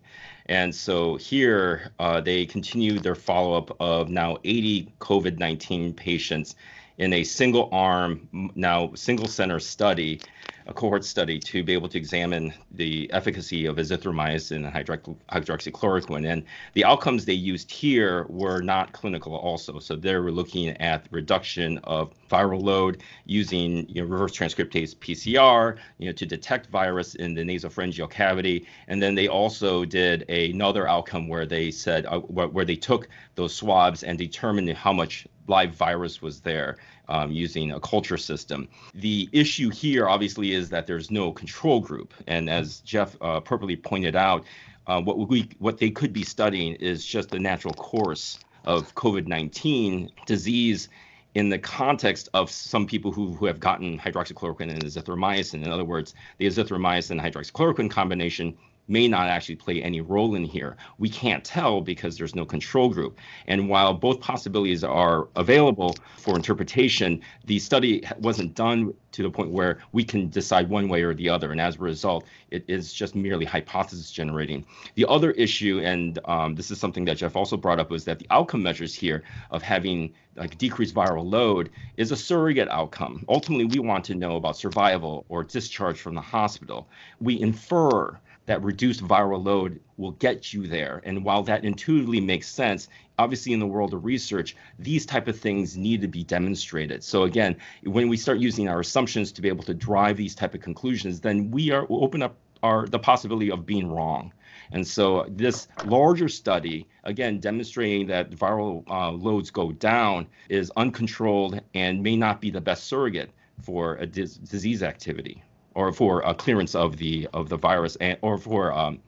and 0.47 0.75
so 0.75 1.17
here 1.17 1.93
uh, 1.99 2.21
they 2.21 2.45
continued 2.47 3.03
their 3.03 3.15
follow-up 3.15 3.77
of 3.81 4.09
now 4.09 4.39
80 4.45 4.93
COVID-19 5.01 5.95
patients 5.95 6.57
in 7.01 7.15
a 7.15 7.25
single 7.25 7.71
arm, 7.73 8.51
now 8.55 8.93
single 8.95 9.27
center 9.27 9.59
study, 9.59 10.21
a 10.67 10.75
cohort 10.75 11.05
study 11.05 11.39
to 11.39 11.63
be 11.63 11.73
able 11.73 11.89
to 11.89 11.99
examine 11.99 12.53
the 12.73 13.11
efficacy 13.13 13.67
of 13.67 13.77
azithromycin 13.77 14.57
and 14.57 14.67
hydroxychloroquine. 14.67 16.31
And 16.31 16.45
the 16.75 16.85
outcomes 16.85 17.25
they 17.25 17.33
used 17.33 17.71
here 17.71 18.27
were 18.29 18.61
not 18.61 18.93
clinical 18.93 19.35
also. 19.35 19.79
So 19.79 19.97
they 19.97 20.17
were 20.17 20.31
looking 20.31 20.69
at 20.69 21.07
reduction 21.11 21.79
of 21.85 22.13
viral 22.31 22.63
load 22.63 23.03
using 23.25 23.89
you 23.89 24.03
know, 24.03 24.09
reverse 24.09 24.33
transcriptase 24.33 24.95
PCR 24.97 25.77
you 25.99 26.07
know, 26.07 26.13
to 26.13 26.27
detect 26.27 26.69
virus 26.71 27.15
in 27.15 27.35
the 27.35 27.43
nasopharyngeal 27.43 28.11
cavity. 28.11 28.67
And 28.89 29.03
then 29.03 29.15
they 29.15 29.29
also 29.29 29.85
did 29.85 30.29
another 30.31 30.89
outcome 30.89 31.29
where 31.29 31.47
they 31.47 31.71
said, 31.71 32.07
uh, 32.07 32.21
where 32.21 32.65
they 32.65 32.77
took 32.77 33.09
those 33.35 33.55
swabs 33.55 34.03
and 34.03 34.19
determined 34.19 34.71
how 34.71 34.93
much 34.93 35.27
live 35.47 35.75
virus 35.75 36.23
was 36.23 36.41
there 36.41 36.77
um, 37.11 37.31
using 37.31 37.73
a 37.73 37.81
culture 37.81 38.17
system. 38.17 38.69
The 38.95 39.29
issue 39.33 39.69
here, 39.71 40.09
obviously, 40.09 40.53
is 40.53 40.71
that 40.71 40.87
there's 40.87 41.11
no 41.11 41.33
control 41.33 41.81
group. 41.81 42.15
And 42.27 42.49
as 42.49 42.81
Jeff 42.81 43.17
uh, 43.21 43.37
appropriately 43.37 43.77
pointed 43.77 44.17
out, 44.17 44.45
uh, 44.87 45.01
what 45.03 45.19
we 45.29 45.49
what 45.59 45.79
they 45.79 45.91
could 45.91 46.13
be 46.13 46.25
studying 46.25 46.75
is 46.75 47.05
just 47.05 47.31
the 47.31 47.39
natural 47.39 47.75
course 47.75 48.39
of 48.65 48.95
COVID-19 48.95 50.11
disease 50.27 50.89
in 51.35 51.49
the 51.49 51.59
context 51.59 52.29
of 52.35 52.51
some 52.51 52.87
people 52.87 53.13
who, 53.13 53.33
who 53.35 53.47
have 53.47 53.61
gotten 53.61 53.99
hydroxychloroquine 53.99 54.71
and 54.71 54.83
azithromycin. 54.85 55.63
In 55.65 55.71
other 55.71 55.85
words, 55.85 56.15
the 56.39 56.47
azithromycin 56.47 57.21
hydroxychloroquine 57.21 57.91
combination 57.91 58.57
may 58.91 59.07
not 59.07 59.29
actually 59.29 59.57
play 59.57 59.83
any 59.83 60.01
role 60.01 60.35
in 60.35 60.45
here. 60.45 60.77
We 60.99 61.09
can't 61.09 61.45
tell 61.45 61.81
because 61.81 62.19
there's 62.19 62.35
no 62.35 62.45
control 62.45 62.89
group. 62.89 63.19
And 63.47 63.69
while 63.69 63.95
both 63.95 64.21
possibilities 64.21 64.83
are 64.83 65.29
available 65.37 65.95
for 66.19 66.35
interpretation, 66.35 67.23
the 67.47 67.59
study 67.61 68.03
wasn't 68.19 68.55
done 68.55 68.93
to 69.13 69.23
the 69.23 69.31
point 69.31 69.51
where 69.51 69.79
we 69.93 70.05
can 70.05 70.29
decide 70.29 70.69
one 70.69 70.89
way 70.89 71.03
or 71.03 71.15
the 71.15 71.29
other. 71.29 71.53
And 71.53 71.61
as 71.61 71.77
a 71.77 71.81
result, 71.81 72.25
it 72.51 72.65
is 72.69 72.93
just 72.93 73.15
merely 73.15 73.45
hypothesis 73.45 74.11
generating. 74.11 74.65
The 74.97 75.07
other 75.09 75.31
issue, 75.33 75.81
and 75.83 76.19
um, 76.25 76.55
this 76.55 76.71
is 76.71 76.79
something 76.79 77.05
that 77.07 77.17
Jeff 77.17 77.37
also 77.37 77.57
brought 77.57 77.79
up, 77.79 77.91
was 77.91 78.05
that 78.05 78.19
the 78.19 78.27
outcome 78.31 78.63
measures 78.63 78.95
here 78.95 79.23
of 79.51 79.63
having 79.63 80.13
like 80.37 80.59
decreased 80.59 80.95
viral 80.95 81.31
load 81.31 81.71
is 81.97 82.13
a 82.13 82.17
surrogate 82.17 82.69
outcome. 82.69 83.25
Ultimately, 83.29 83.65
we 83.67 83.79
want 83.79 84.05
to 84.07 84.15
know 84.15 84.37
about 84.37 84.57
survival 84.57 85.25
or 85.29 85.45
discharge 85.45 86.01
from 86.01 86.15
the 86.15 86.21
hospital. 86.21 86.89
We 87.21 87.41
infer 87.41 88.19
that 88.51 88.65
reduced 88.65 89.01
viral 89.01 89.45
load 89.45 89.79
will 89.97 90.11
get 90.11 90.53
you 90.53 90.67
there. 90.67 91.01
And 91.05 91.25
while 91.25 91.45
that 91.45 91.65
intuitively 91.65 92.21
makes 92.21 92.49
sense, 92.49 92.89
obviously 93.17 93.53
in 93.53 93.61
the 93.61 93.67
world 93.67 93.95
of 93.95 94.05
research, 94.05 94.57
these 94.77 95.07
type 95.07 95.29
of 95.29 95.39
things 95.39 95.77
need 95.77 96.01
to 96.01 96.09
be 96.09 96.25
demonstrated. 96.25 97.05
So 97.05 97.23
again, 97.23 97.55
when 97.85 98.09
we 98.09 98.17
start 98.17 98.41
using 98.41 98.69
our 98.69 98.81
assumptions 98.81 99.31
to 99.31 99.41
be 99.41 99.47
able 99.47 99.63
to 99.63 99.73
drive 99.73 100.17
these 100.17 100.35
type 100.35 100.53
of 100.53 100.63
conclusions, 100.63 101.21
then 101.21 101.53
we 101.53 101.71
are 101.71 101.87
we'll 101.89 102.03
open 102.03 102.23
up 102.23 102.35
our 102.65 102.89
the 102.89 102.99
possibility 102.99 103.53
of 103.53 103.67
being 103.67 103.89
wrong. 103.89 104.33
And 104.73 104.85
so 104.85 105.27
this 105.29 105.69
larger 105.85 106.29
study, 106.29 106.89
again, 107.05 107.39
demonstrating 107.39 108.09
that 108.09 108.33
viral 108.33 108.83
uh, 108.91 109.13
loads 109.13 109.53
go 109.53 109.71
down 109.71 110.27
is 110.49 110.73
uncontrolled 110.77 111.61
and 111.75 112.03
may 112.03 112.17
not 112.17 112.41
be 112.41 112.51
the 112.51 112.61
best 112.61 112.89
surrogate 112.89 113.31
for 113.63 113.95
a 113.99 114.07
dis- 114.07 114.39
disease 114.39 114.83
activity 114.83 115.45
or 115.75 115.93
for 115.93 116.21
a 116.23 116.35
clearance 116.35 116.75
of 116.75 116.97
the 116.97 117.29
of 117.33 117.49
the 117.49 117.57
virus 117.57 117.97
and 117.97 118.19
or 118.23 118.39
for 118.39 118.73
um, 118.73 118.99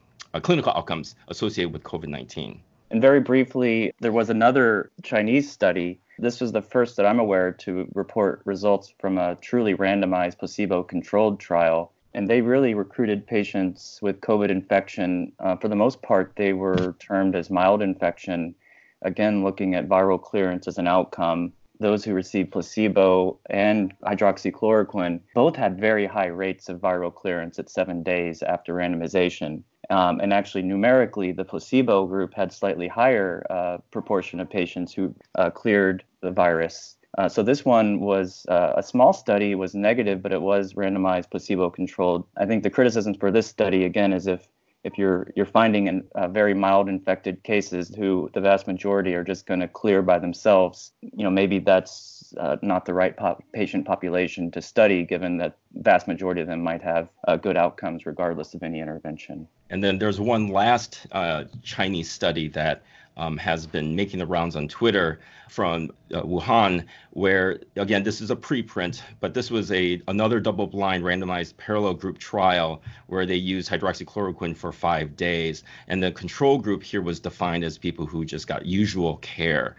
clinical 0.41 0.71
outcomes 0.75 1.15
associated 1.27 1.73
with 1.73 1.83
COVID-19. 1.83 2.59
And 2.91 3.01
very 3.01 3.19
briefly, 3.19 3.91
there 4.01 4.11
was 4.11 4.29
another 4.29 4.91
Chinese 5.01 5.51
study. 5.51 5.99
This 6.19 6.39
was 6.39 6.51
the 6.51 6.61
first 6.61 6.95
that 6.97 7.05
I'm 7.05 7.19
aware 7.19 7.51
to 7.51 7.87
report 7.95 8.41
results 8.45 8.93
from 8.99 9.17
a 9.17 9.35
truly 9.35 9.73
randomized 9.73 10.37
placebo-controlled 10.37 11.39
trial. 11.39 11.91
And 12.13 12.27
they 12.27 12.41
really 12.41 12.75
recruited 12.75 13.25
patients 13.25 13.97
with 14.03 14.21
COVID 14.21 14.49
infection. 14.49 15.31
Uh, 15.39 15.55
for 15.55 15.67
the 15.67 15.75
most 15.75 16.03
part, 16.03 16.33
they 16.35 16.53
were 16.53 16.95
termed 16.99 17.35
as 17.35 17.49
mild 17.49 17.81
infection. 17.81 18.53
Again, 19.01 19.43
looking 19.43 19.73
at 19.73 19.89
viral 19.89 20.21
clearance 20.21 20.67
as 20.67 20.77
an 20.77 20.87
outcome 20.87 21.51
those 21.83 22.03
who 22.03 22.13
received 22.13 22.51
placebo 22.51 23.37
and 23.49 23.93
hydroxychloroquine 24.01 25.19
both 25.35 25.55
had 25.55 25.79
very 25.79 26.07
high 26.07 26.31
rates 26.43 26.69
of 26.69 26.79
viral 26.79 27.13
clearance 27.13 27.59
at 27.59 27.69
seven 27.69 28.01
days 28.01 28.41
after 28.41 28.73
randomization. 28.73 29.61
Um, 29.89 30.21
and 30.21 30.33
actually, 30.33 30.63
numerically, 30.63 31.33
the 31.33 31.43
placebo 31.43 32.07
group 32.07 32.33
had 32.33 32.53
slightly 32.53 32.87
higher 32.87 33.45
uh, 33.49 33.77
proportion 33.91 34.39
of 34.39 34.49
patients 34.49 34.93
who 34.93 35.13
uh, 35.35 35.49
cleared 35.49 36.03
the 36.21 36.31
virus. 36.31 36.95
Uh, 37.17 37.29
so 37.29 37.43
this 37.43 37.63
one 37.63 37.99
was 37.99 38.45
uh, 38.47 38.73
a 38.77 38.81
small 38.81 39.13
study, 39.13 39.53
was 39.53 39.75
negative, 39.75 40.23
but 40.23 40.31
it 40.31 40.41
was 40.41 40.73
randomized, 40.73 41.29
placebo-controlled. 41.29 42.25
I 42.37 42.45
think 42.45 42.63
the 42.63 42.71
criticisms 42.71 43.17
for 43.17 43.29
this 43.29 43.45
study, 43.45 43.83
again, 43.85 44.13
is 44.13 44.25
if 44.25 44.47
if 44.83 44.97
you're 44.97 45.31
you're 45.35 45.45
finding 45.45 45.87
in, 45.87 46.03
uh, 46.15 46.27
very 46.27 46.53
mild 46.53 46.89
infected 46.89 47.41
cases 47.43 47.93
who 47.95 48.29
the 48.33 48.41
vast 48.41 48.67
majority 48.67 49.15
are 49.15 49.23
just 49.23 49.45
going 49.45 49.61
to 49.61 49.67
clear 49.67 50.01
by 50.01 50.19
themselves, 50.19 50.91
you 51.01 51.23
know, 51.23 51.29
maybe 51.29 51.59
that's 51.59 52.33
uh, 52.37 52.57
not 52.61 52.85
the 52.85 52.93
right 52.93 53.15
pop- 53.15 53.43
patient 53.53 53.85
population 53.85 54.51
to 54.51 54.61
study, 54.61 55.03
given 55.03 55.37
that 55.37 55.57
vast 55.73 56.07
majority 56.07 56.41
of 56.41 56.47
them 56.47 56.61
might 56.61 56.81
have 56.81 57.07
uh, 57.27 57.37
good 57.37 57.57
outcomes 57.57 58.05
regardless 58.05 58.53
of 58.53 58.63
any 58.63 58.79
intervention. 58.79 59.47
And 59.69 59.83
then 59.83 59.97
there's 59.97 60.19
one 60.19 60.49
last 60.49 61.07
uh, 61.11 61.45
Chinese 61.63 62.11
study 62.11 62.47
that 62.49 62.83
um, 63.17 63.37
has 63.37 63.67
been 63.67 63.95
making 63.95 64.19
the 64.19 64.25
rounds 64.25 64.55
on 64.55 64.67
Twitter 64.67 65.19
from 65.49 65.91
uh, 66.13 66.21
Wuhan, 66.21 66.85
where 67.11 67.59
again 67.75 68.03
this 68.03 68.21
is 68.21 68.31
a 68.31 68.35
preprint, 68.35 69.01
but 69.19 69.33
this 69.33 69.51
was 69.51 69.71
a 69.71 70.01
another 70.07 70.39
double-blind 70.39 71.03
randomized 71.03 71.57
parallel 71.57 71.93
group 71.93 72.17
trial 72.17 72.81
where 73.07 73.25
they 73.25 73.35
used 73.35 73.69
hydroxychloroquine 73.69 74.55
for 74.55 74.71
five 74.71 75.15
days, 75.15 75.63
and 75.87 76.01
the 76.01 76.11
control 76.11 76.57
group 76.57 76.81
here 76.81 77.01
was 77.01 77.19
defined 77.19 77.63
as 77.63 77.77
people 77.77 78.05
who 78.05 78.25
just 78.25 78.47
got 78.47 78.65
usual 78.65 79.17
care. 79.17 79.75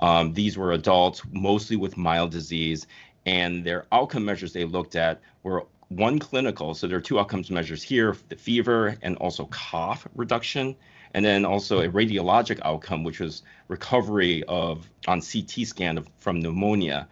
Um, 0.00 0.34
these 0.34 0.58
were 0.58 0.72
adults, 0.72 1.22
mostly 1.32 1.76
with 1.76 1.96
mild 1.96 2.30
disease, 2.30 2.86
and 3.24 3.64
their 3.64 3.86
outcome 3.92 4.24
measures 4.24 4.52
they 4.52 4.64
looked 4.64 4.96
at 4.96 5.20
were 5.42 5.66
one 5.88 6.18
clinical. 6.18 6.74
So 6.74 6.86
there 6.86 6.98
are 6.98 7.00
two 7.00 7.18
outcomes 7.18 7.50
measures 7.50 7.82
here 7.82 8.16
the 8.28 8.36
fever 8.36 8.96
and 9.02 9.16
also 9.18 9.46
cough 9.46 10.06
reduction. 10.14 10.76
And 11.14 11.24
then 11.24 11.44
also 11.44 11.80
a 11.80 11.88
radiologic 11.88 12.60
outcome, 12.64 13.04
which 13.04 13.20
was 13.20 13.42
recovery 13.68 14.42
of 14.44 14.90
on 15.06 15.20
CT 15.20 15.66
scan 15.66 15.96
of, 15.96 16.08
from 16.18 16.40
pneumonia. 16.40 17.08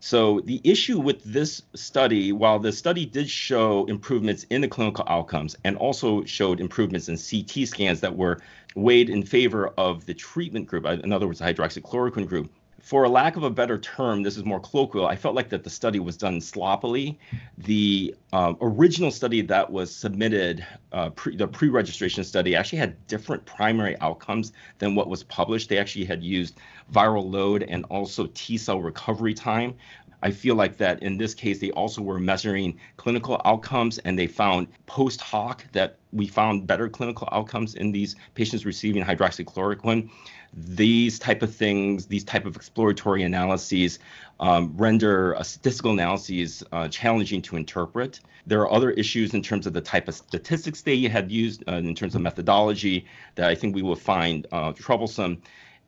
So 0.00 0.40
the 0.40 0.60
issue 0.64 0.98
with 0.98 1.22
this 1.22 1.62
study, 1.74 2.32
while 2.32 2.58
the 2.58 2.72
study 2.72 3.06
did 3.06 3.30
show 3.30 3.84
improvements 3.84 4.44
in 4.50 4.60
the 4.60 4.66
clinical 4.66 5.04
outcomes 5.06 5.56
and 5.62 5.76
also 5.76 6.24
showed 6.24 6.60
improvements 6.60 7.08
in 7.08 7.16
CT 7.16 7.68
scans 7.68 8.00
that 8.00 8.16
were 8.16 8.40
weighed 8.74 9.10
in 9.10 9.22
favor 9.22 9.68
of 9.78 10.04
the 10.06 10.14
treatment 10.14 10.66
group, 10.66 10.86
in 10.86 11.12
other 11.12 11.28
words, 11.28 11.38
the 11.38 11.44
hydroxychloroquine 11.44 12.26
group, 12.26 12.50
for 12.82 13.04
a 13.04 13.08
lack 13.08 13.36
of 13.36 13.44
a 13.44 13.50
better 13.50 13.78
term, 13.78 14.24
this 14.24 14.36
is 14.36 14.44
more 14.44 14.58
colloquial. 14.58 15.06
I 15.06 15.14
felt 15.14 15.36
like 15.36 15.48
that 15.50 15.62
the 15.62 15.70
study 15.70 16.00
was 16.00 16.16
done 16.16 16.40
sloppily. 16.40 17.16
The 17.58 18.12
uh, 18.32 18.54
original 18.60 19.12
study 19.12 19.40
that 19.42 19.70
was 19.70 19.94
submitted, 19.94 20.66
uh, 20.90 21.10
pre, 21.10 21.36
the 21.36 21.46
pre-registration 21.46 22.24
study, 22.24 22.56
actually 22.56 22.80
had 22.80 23.06
different 23.06 23.46
primary 23.46 23.96
outcomes 24.00 24.52
than 24.78 24.96
what 24.96 25.08
was 25.08 25.22
published. 25.22 25.68
They 25.68 25.78
actually 25.78 26.06
had 26.06 26.24
used 26.24 26.58
viral 26.92 27.30
load 27.30 27.62
and 27.62 27.84
also 27.84 28.28
T 28.34 28.58
cell 28.58 28.80
recovery 28.80 29.32
time. 29.32 29.74
I 30.22 30.30
feel 30.30 30.54
like 30.54 30.76
that 30.78 31.02
in 31.02 31.18
this 31.18 31.34
case, 31.34 31.58
they 31.58 31.70
also 31.72 32.02
were 32.02 32.18
measuring 32.18 32.78
clinical 32.96 33.40
outcomes 33.44 33.98
and 33.98 34.18
they 34.18 34.26
found 34.26 34.68
post 34.86 35.20
hoc 35.20 35.64
that 35.72 35.98
we 36.12 36.26
found 36.26 36.66
better 36.66 36.88
clinical 36.88 37.28
outcomes 37.32 37.74
in 37.74 37.92
these 37.92 38.16
patients 38.34 38.64
receiving 38.64 39.02
hydroxychloroquine 39.02 40.10
these 40.54 41.18
type 41.18 41.42
of 41.42 41.54
things, 41.54 42.06
these 42.06 42.24
type 42.24 42.44
of 42.44 42.56
exploratory 42.56 43.22
analyses 43.22 43.98
um, 44.40 44.72
render 44.76 45.36
statistical 45.42 45.92
analyses 45.92 46.62
uh, 46.72 46.88
challenging 46.88 47.40
to 47.42 47.56
interpret. 47.56 48.20
There 48.46 48.60
are 48.60 48.72
other 48.72 48.90
issues 48.90 49.34
in 49.34 49.42
terms 49.42 49.66
of 49.66 49.72
the 49.72 49.80
type 49.80 50.08
of 50.08 50.14
statistics 50.14 50.82
they 50.82 51.02
had 51.02 51.30
used 51.30 51.64
uh, 51.68 51.76
in 51.76 51.94
terms 51.94 52.14
of 52.14 52.20
methodology 52.20 53.06
that 53.36 53.48
I 53.48 53.54
think 53.54 53.74
we 53.74 53.82
will 53.82 53.96
find 53.96 54.46
uh, 54.52 54.72
troublesome. 54.72 55.40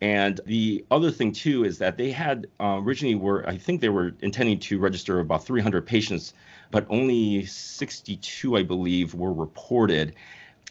And 0.04 0.38
the 0.44 0.84
other 0.90 1.10
thing 1.10 1.32
too 1.32 1.64
is 1.64 1.78
that 1.78 1.96
they 1.96 2.10
had 2.10 2.46
uh, 2.60 2.78
originally 2.82 3.14
were 3.14 3.48
I 3.48 3.56
think 3.56 3.80
they 3.80 3.88
were 3.88 4.14
intending 4.20 4.58
to 4.58 4.78
register 4.78 5.18
about 5.20 5.46
300 5.46 5.86
patients, 5.86 6.34
but 6.70 6.84
only 6.90 7.46
62 7.46 8.54
I 8.54 8.64
believe 8.64 9.14
were 9.14 9.32
reported. 9.32 10.14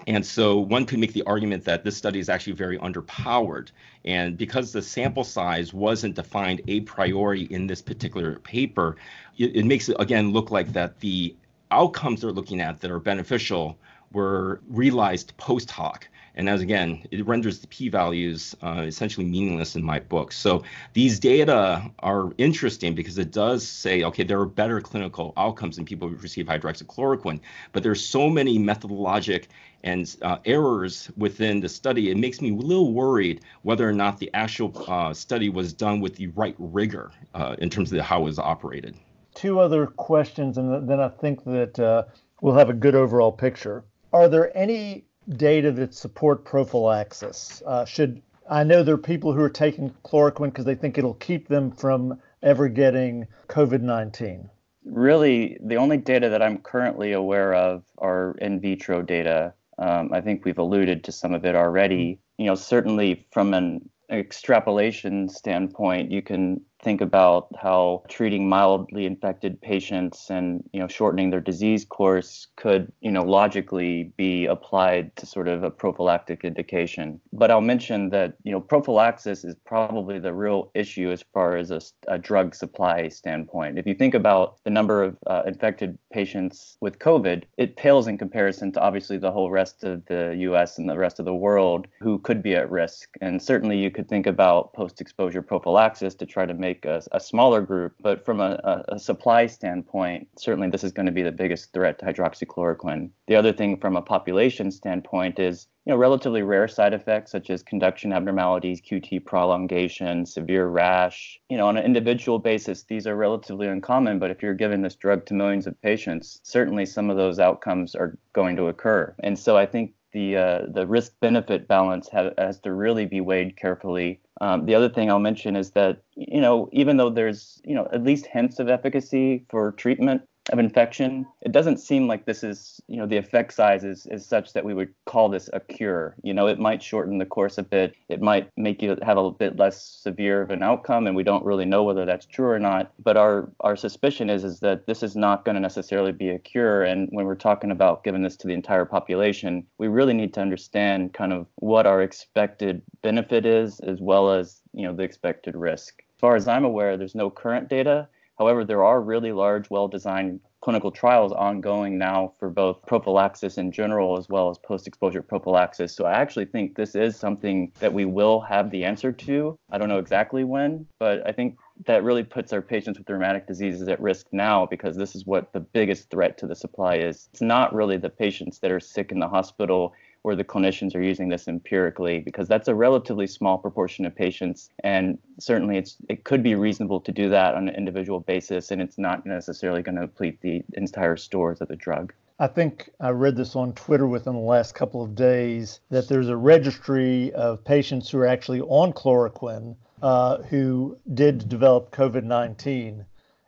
And 0.05 0.23
so 0.23 0.59
one 0.59 0.85
could 0.85 0.99
make 0.99 1.13
the 1.13 1.23
argument 1.23 1.63
that 1.63 1.83
this 1.83 1.97
study 1.97 2.19
is 2.19 2.29
actually 2.29 2.53
very 2.53 2.77
underpowered. 2.77 3.69
And 4.05 4.37
because 4.37 4.71
the 4.71 4.83
sample 4.83 5.23
size 5.23 5.73
wasn't 5.73 6.13
defined 6.13 6.61
a 6.67 6.81
priori 6.81 7.45
in 7.45 7.65
this 7.65 7.81
particular 7.81 8.37
paper, 8.37 8.97
it, 9.39 9.55
it 9.55 9.65
makes 9.65 9.89
it 9.89 9.95
again 9.99 10.31
look 10.31 10.51
like 10.51 10.73
that 10.73 10.99
the 10.99 11.35
outcomes 11.71 12.21
they're 12.21 12.31
looking 12.31 12.61
at 12.61 12.81
that 12.81 12.91
are 12.91 12.99
beneficial 12.99 13.79
were 14.11 14.61
realized 14.69 15.35
post 15.37 15.71
hoc. 15.71 16.07
And 16.35 16.49
as 16.49 16.61
again, 16.61 17.05
it 17.11 17.25
renders 17.27 17.59
the 17.59 17.67
p-values 17.67 18.55
uh, 18.63 18.83
essentially 18.87 19.25
meaningless 19.25 19.75
in 19.75 19.83
my 19.83 19.99
book. 19.99 20.31
So 20.31 20.63
these 20.93 21.19
data 21.19 21.91
are 21.99 22.31
interesting 22.37 22.95
because 22.95 23.17
it 23.17 23.31
does 23.31 23.67
say, 23.67 24.03
okay, 24.03 24.23
there 24.23 24.39
are 24.39 24.45
better 24.45 24.81
clinical 24.81 25.33
outcomes 25.37 25.77
in 25.77 25.85
people 25.85 26.09
who 26.09 26.15
receive 26.15 26.47
hydroxychloroquine, 26.47 27.39
but 27.71 27.83
there's 27.83 28.03
so 28.03 28.29
many 28.29 28.57
methodologic 28.57 29.45
and 29.83 30.15
uh, 30.21 30.37
errors 30.45 31.11
within 31.17 31.59
the 31.59 31.69
study. 31.69 32.09
It 32.09 32.17
makes 32.17 32.41
me 32.41 32.51
a 32.51 32.55
little 32.55 32.93
worried 32.93 33.41
whether 33.61 33.87
or 33.87 33.93
not 33.93 34.17
the 34.17 34.31
actual 34.33 34.71
uh, 34.87 35.13
study 35.13 35.49
was 35.49 35.73
done 35.73 35.99
with 35.99 36.15
the 36.15 36.27
right 36.27 36.55
rigor 36.57 37.11
uh, 37.35 37.55
in 37.59 37.69
terms 37.69 37.91
of 37.91 37.99
how 37.99 38.21
it 38.21 38.23
was 38.23 38.39
operated. 38.39 38.95
Two 39.35 39.59
other 39.59 39.87
questions, 39.87 40.57
and 40.57 40.87
then 40.87 40.99
I 40.99 41.09
think 41.09 41.43
that 41.45 41.79
uh, 41.79 42.03
we'll 42.41 42.55
have 42.55 42.69
a 42.69 42.73
good 42.73 42.95
overall 42.95 43.31
picture. 43.31 43.83
Are 44.13 44.29
there 44.29 44.55
any 44.55 45.05
data 45.29 45.71
that 45.71 45.93
support 45.93 46.45
prophylaxis? 46.45 47.61
Uh, 47.65 47.85
should 47.85 48.21
I 48.49 48.63
know 48.63 48.83
there 48.83 48.95
are 48.95 48.97
people 48.97 49.33
who 49.33 49.41
are 49.41 49.49
taking 49.49 49.93
chloroquine 50.03 50.49
because 50.49 50.65
they 50.65 50.75
think 50.75 50.97
it'll 50.97 51.13
keep 51.15 51.47
them 51.47 51.71
from 51.71 52.19
ever 52.41 52.67
getting 52.67 53.27
COVID 53.47 53.81
19? 53.81 54.49
Really, 54.85 55.57
the 55.63 55.77
only 55.77 55.97
data 55.97 56.29
that 56.29 56.41
I'm 56.41 56.57
currently 56.57 57.13
aware 57.13 57.53
of 57.53 57.83
are 57.97 58.35
in 58.41 58.59
vitro 58.59 59.01
data. 59.01 59.53
Um, 59.77 60.11
I 60.13 60.19
think 60.21 60.43
we've 60.43 60.57
alluded 60.57 61.05
to 61.05 61.11
some 61.11 61.33
of 61.33 61.45
it 61.45 61.55
already. 61.55 62.19
You 62.37 62.47
know, 62.47 62.55
certainly 62.55 63.25
from 63.31 63.53
an 63.53 63.89
extrapolation 64.11 65.29
standpoint, 65.29 66.11
you 66.11 66.21
can 66.21 66.61
think 66.83 67.01
about 67.01 67.47
how 67.59 68.03
treating 68.09 68.47
mildly 68.47 69.05
infected 69.05 69.61
patients 69.61 70.29
and 70.29 70.63
you 70.73 70.79
know 70.79 70.87
shortening 70.87 71.29
their 71.29 71.41
disease 71.41 71.85
course 71.85 72.47
could 72.55 72.91
you 73.01 73.11
know 73.11 73.23
logically 73.23 74.11
be 74.17 74.45
applied 74.45 75.15
to 75.15 75.25
sort 75.25 75.47
of 75.47 75.63
a 75.63 75.71
prophylactic 75.71 76.43
indication. 76.43 77.19
But 77.31 77.51
i'll 77.51 77.61
mention 77.61 78.09
that 78.09 78.35
you 78.43 78.51
know 78.51 78.61
prophylaxis 78.61 79.43
is 79.43 79.55
probably 79.65 80.19
the 80.19 80.33
real 80.33 80.71
issue 80.73 81.11
as 81.11 81.23
far 81.33 81.55
as 81.55 81.71
a, 81.71 81.81
a 82.07 82.17
drug 82.17 82.55
supply 82.55 83.07
standpoint. 83.09 83.79
If 83.79 83.87
you 83.87 83.93
think 83.93 84.13
about 84.13 84.57
the 84.63 84.69
number 84.69 85.03
of 85.03 85.17
uh, 85.27 85.43
infected 85.45 85.97
patients 86.11 86.77
with 86.81 86.99
covid 86.99 87.43
it 87.57 87.75
pales 87.75 88.07
in 88.07 88.17
comparison 88.17 88.71
to 88.71 88.81
obviously 88.81 89.17
the 89.17 89.31
whole 89.31 89.51
rest 89.51 89.83
of 89.83 90.05
the 90.07 90.33
us 90.33 90.77
and 90.77 90.89
the 90.89 90.97
rest 90.97 91.19
of 91.19 91.25
the 91.25 91.33
world 91.33 91.87
who 91.99 92.19
could 92.19 92.41
be 92.41 92.55
at 92.55 92.69
risk. 92.69 93.09
And 93.21 93.41
certainly 93.41 93.77
you 93.77 93.91
could 93.91 94.09
think 94.09 94.27
about 94.27 94.73
post 94.73 94.99
exposure 95.01 95.41
prophylaxis 95.41 96.15
to 96.15 96.25
try 96.25 96.45
to 96.45 96.53
make 96.53 96.72
make 96.73 96.85
a, 96.85 97.01
a 97.11 97.19
smaller 97.19 97.61
group, 97.61 97.93
but 98.01 98.25
from 98.25 98.39
a, 98.39 98.83
a, 98.87 98.99
supply 98.99 99.45
standpoint, 99.45 100.27
certainly 100.37 100.69
this 100.69 100.83
is 100.83 100.91
going 100.91 101.05
to 101.05 101.11
be 101.11 101.21
the 101.21 101.31
biggest 101.31 101.71
threat 101.73 101.99
to 101.99 102.05
hydroxychloroquine. 102.05 103.09
The 103.27 103.35
other 103.35 103.53
thing 103.53 103.79
from 103.79 103.95
a 103.95 104.01
population 104.01 104.71
standpoint 104.71 105.39
is 105.39 105.67
you 105.85 105.91
know, 105.91 105.97
relatively 105.97 106.41
rare 106.41 106.67
side 106.67 106.93
effects 106.93 107.31
such 107.31 107.49
as 107.49 107.61
conduction 107.61 108.13
abnormalities, 108.13 108.81
QT 108.81 109.25
prolongation, 109.25 110.25
severe 110.25 110.67
rash. 110.67 111.39
You 111.49 111.57
know, 111.57 111.67
on 111.67 111.77
an 111.77 111.85
individual 111.85 112.39
basis, 112.39 112.83
these 112.83 113.05
are 113.05 113.15
relatively 113.15 113.67
uncommon, 113.67 114.17
but 114.19 114.31
if 114.31 114.41
you're 114.41 114.53
giving 114.53 114.81
this 114.81 114.95
drug 114.95 115.25
to 115.27 115.33
millions 115.33 115.67
of 115.67 115.79
patients, 115.81 116.39
certainly 116.43 116.85
some 116.85 117.09
of 117.09 117.17
those 117.17 117.39
outcomes 117.39 117.95
are 117.95 118.17
going 118.33 118.55
to 118.55 118.67
occur. 118.67 119.13
And 119.19 119.37
so 119.37 119.57
I 119.57 119.65
think 119.65 119.93
the 120.13 120.37
uh, 120.37 120.59
the 120.71 120.87
risk 120.87 121.13
benefit 121.19 121.67
balance 121.67 122.07
ha- 122.09 122.29
has 122.37 122.59
to 122.61 122.71
really 122.71 123.05
be 123.05 123.19
weighed 123.19 123.57
carefully. 123.57 124.21
Um, 124.43 124.65
the 124.65 124.75
other 124.75 124.89
thing 124.89 125.09
I'll 125.09 125.19
mention 125.19 125.55
is 125.55 125.71
that 125.71 126.01
you 126.15 126.41
know 126.41 126.67
even 126.73 126.97
though 126.97 127.09
there's 127.09 127.61
you 127.63 127.73
know 127.73 127.87
at 127.93 128.03
least 128.03 128.25
hints 128.25 128.59
of 128.59 128.67
efficacy 128.67 129.45
for 129.47 129.71
treatment 129.71 130.23
of 130.51 130.59
infection, 130.59 131.25
it 131.41 131.51
doesn't 131.51 131.77
seem 131.77 132.07
like 132.07 132.25
this 132.25 132.43
is, 132.43 132.81
you 132.87 132.97
know, 132.97 133.05
the 133.05 133.17
effect 133.17 133.53
size 133.53 133.83
is, 133.83 134.05
is 134.07 134.25
such 134.25 134.51
that 134.53 134.65
we 134.65 134.73
would 134.73 134.93
call 135.05 135.29
this 135.29 135.49
a 135.53 135.59
cure. 135.59 136.15
You 136.21 136.33
know, 136.33 136.47
it 136.47 136.59
might 136.59 136.83
shorten 136.83 137.17
the 137.17 137.25
course 137.25 137.57
a 137.57 137.63
bit. 137.63 137.95
It 138.09 138.21
might 138.21 138.49
make 138.57 138.81
you 138.81 138.97
have 139.01 139.17
a 139.17 139.31
bit 139.31 139.57
less 139.57 139.81
severe 139.81 140.41
of 140.41 140.51
an 140.51 140.61
outcome, 140.61 141.07
and 141.07 141.15
we 141.15 141.23
don't 141.23 141.45
really 141.45 141.65
know 141.65 141.83
whether 141.83 142.05
that's 142.05 142.25
true 142.25 142.49
or 142.49 142.59
not. 142.59 142.91
But 143.01 143.15
our, 143.15 143.49
our 143.61 143.77
suspicion 143.77 144.29
is, 144.29 144.43
is 144.43 144.59
that 144.59 144.85
this 144.85 145.01
is 145.01 145.15
not 145.15 145.45
going 145.45 145.55
to 145.55 145.61
necessarily 145.61 146.11
be 146.11 146.29
a 146.29 146.39
cure. 146.39 146.83
And 146.83 147.07
when 147.11 147.25
we're 147.25 147.35
talking 147.35 147.71
about 147.71 148.03
giving 148.03 148.23
this 148.23 148.35
to 148.37 148.47
the 148.47 148.53
entire 148.53 148.85
population, 148.85 149.65
we 149.77 149.87
really 149.87 150.13
need 150.13 150.33
to 150.33 150.41
understand 150.41 151.13
kind 151.13 151.31
of 151.31 151.47
what 151.55 151.87
our 151.87 152.01
expected 152.01 152.81
benefit 153.01 153.45
is, 153.45 153.79
as 153.79 154.01
well 154.01 154.31
as, 154.31 154.59
you 154.73 154.85
know, 154.85 154.93
the 154.93 155.03
expected 155.03 155.55
risk. 155.55 156.03
As 156.15 156.19
far 156.19 156.35
as 156.35 156.47
I'm 156.47 156.65
aware, 156.65 156.97
there's 156.97 157.15
no 157.15 157.29
current 157.29 157.69
data 157.69 158.07
However, 158.37 158.65
there 158.65 158.83
are 158.83 159.01
really 159.01 159.31
large, 159.31 159.69
well 159.69 159.87
designed 159.87 160.39
clinical 160.63 160.91
trials 160.91 161.33
ongoing 161.33 161.97
now 161.97 162.31
for 162.39 162.49
both 162.49 162.81
prophylaxis 162.85 163.57
in 163.57 163.69
general 163.69 164.17
as 164.17 164.29
well 164.29 164.49
as 164.49 164.57
post 164.57 164.87
exposure 164.87 165.21
prophylaxis. 165.21 165.93
So 165.93 166.05
I 166.05 166.13
actually 166.13 166.45
think 166.45 166.75
this 166.75 166.95
is 166.95 167.17
something 167.17 167.73
that 167.79 167.93
we 167.93 168.05
will 168.05 168.39
have 168.39 168.71
the 168.71 168.85
answer 168.85 169.11
to. 169.11 169.57
I 169.69 169.77
don't 169.77 169.89
know 169.89 169.99
exactly 169.99 170.45
when, 170.45 170.87
but 170.99 171.21
I 171.27 171.33
think 171.33 171.57
that 171.85 172.03
really 172.05 172.23
puts 172.23 172.53
our 172.53 172.61
patients 172.61 172.97
with 172.97 173.09
rheumatic 173.09 173.45
diseases 173.45 173.89
at 173.89 173.99
risk 173.99 174.27
now 174.31 174.65
because 174.65 174.95
this 174.95 175.15
is 175.15 175.25
what 175.25 175.51
the 175.51 175.59
biggest 175.59 176.09
threat 176.09 176.37
to 176.37 176.47
the 176.47 176.55
supply 176.55 176.95
is. 176.95 177.27
It's 177.33 177.41
not 177.41 177.75
really 177.75 177.97
the 177.97 178.09
patients 178.09 178.59
that 178.59 178.71
are 178.71 178.79
sick 178.79 179.11
in 179.11 179.19
the 179.19 179.27
hospital 179.27 179.93
where 180.23 180.35
the 180.35 180.43
clinicians 180.43 180.95
are 180.95 181.01
using 181.01 181.29
this 181.29 181.47
empirically 181.47 182.19
because 182.19 182.47
that's 182.47 182.67
a 182.67 182.75
relatively 182.75 183.27
small 183.27 183.57
proportion 183.57 184.05
of 184.05 184.15
patients 184.15 184.69
and 184.83 185.17
certainly 185.39 185.77
it's 185.77 185.97
it 186.09 186.23
could 186.23 186.41
be 186.41 186.55
reasonable 186.55 186.99
to 186.99 187.11
do 187.11 187.29
that 187.29 187.55
on 187.55 187.67
an 187.67 187.75
individual 187.75 188.19
basis 188.21 188.71
and 188.71 188.81
it's 188.81 188.97
not 188.97 189.25
necessarily 189.25 189.81
going 189.81 189.95
to 189.95 190.01
deplete 190.01 190.41
the 190.41 190.63
entire 190.73 191.15
stores 191.15 191.61
of 191.61 191.67
the 191.67 191.75
drug. 191.75 192.13
I 192.39 192.47
think 192.47 192.89
I 192.99 193.09
read 193.09 193.35
this 193.35 193.55
on 193.55 193.73
Twitter 193.73 194.07
within 194.07 194.33
the 194.33 194.39
last 194.39 194.73
couple 194.73 195.03
of 195.03 195.13
days 195.13 195.81
that 195.89 196.09
there's 196.09 196.29
a 196.29 196.35
registry 196.35 197.31
of 197.33 197.63
patients 197.63 198.09
who 198.09 198.17
are 198.17 198.25
actually 198.25 198.61
on 198.61 198.91
chloroquine 198.91 199.75
uh, 200.01 200.41
who 200.43 200.97
did 201.13 201.47
develop 201.47 201.91
COVID 201.91 202.23
19. 202.23 203.05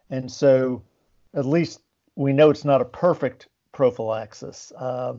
And 0.10 0.32
so 0.32 0.84
at 1.34 1.46
least 1.46 1.82
we 2.16 2.32
know 2.32 2.50
it's 2.50 2.64
not 2.64 2.82
a 2.82 2.86
perfect 2.86 3.48
prophylaxis. 3.72 4.72
Uh, 4.78 5.16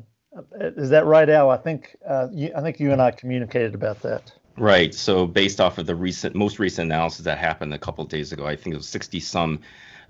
is 0.61 0.91
that 0.91 1.07
right, 1.07 1.29
Al? 1.29 1.51
I 1.51 1.57
think 1.57 1.97
uh, 2.07 2.29
you, 2.33 2.51
I 2.55 2.61
think 2.61 2.81
you 2.81 2.93
and 2.93 3.01
I 3.01 3.11
communicated 3.11 3.75
about 3.75 4.01
that. 4.03 4.33
Right. 4.57 4.95
So 4.95 5.27
based 5.27 5.61
off 5.61 5.79
of 5.79 5.87
the 5.87 5.95
recent, 5.95 6.35
most 6.35 6.59
recent 6.59 6.87
analysis 6.87 7.25
that 7.25 7.39
happened 7.39 7.75
a 7.75 7.79
couple 7.79 8.05
days 8.05 8.33
ago, 8.33 8.47
I 8.47 8.57
think 8.57 8.75
it 8.75 8.77
was 8.77 8.89
60 8.89 9.21
some 9.21 9.61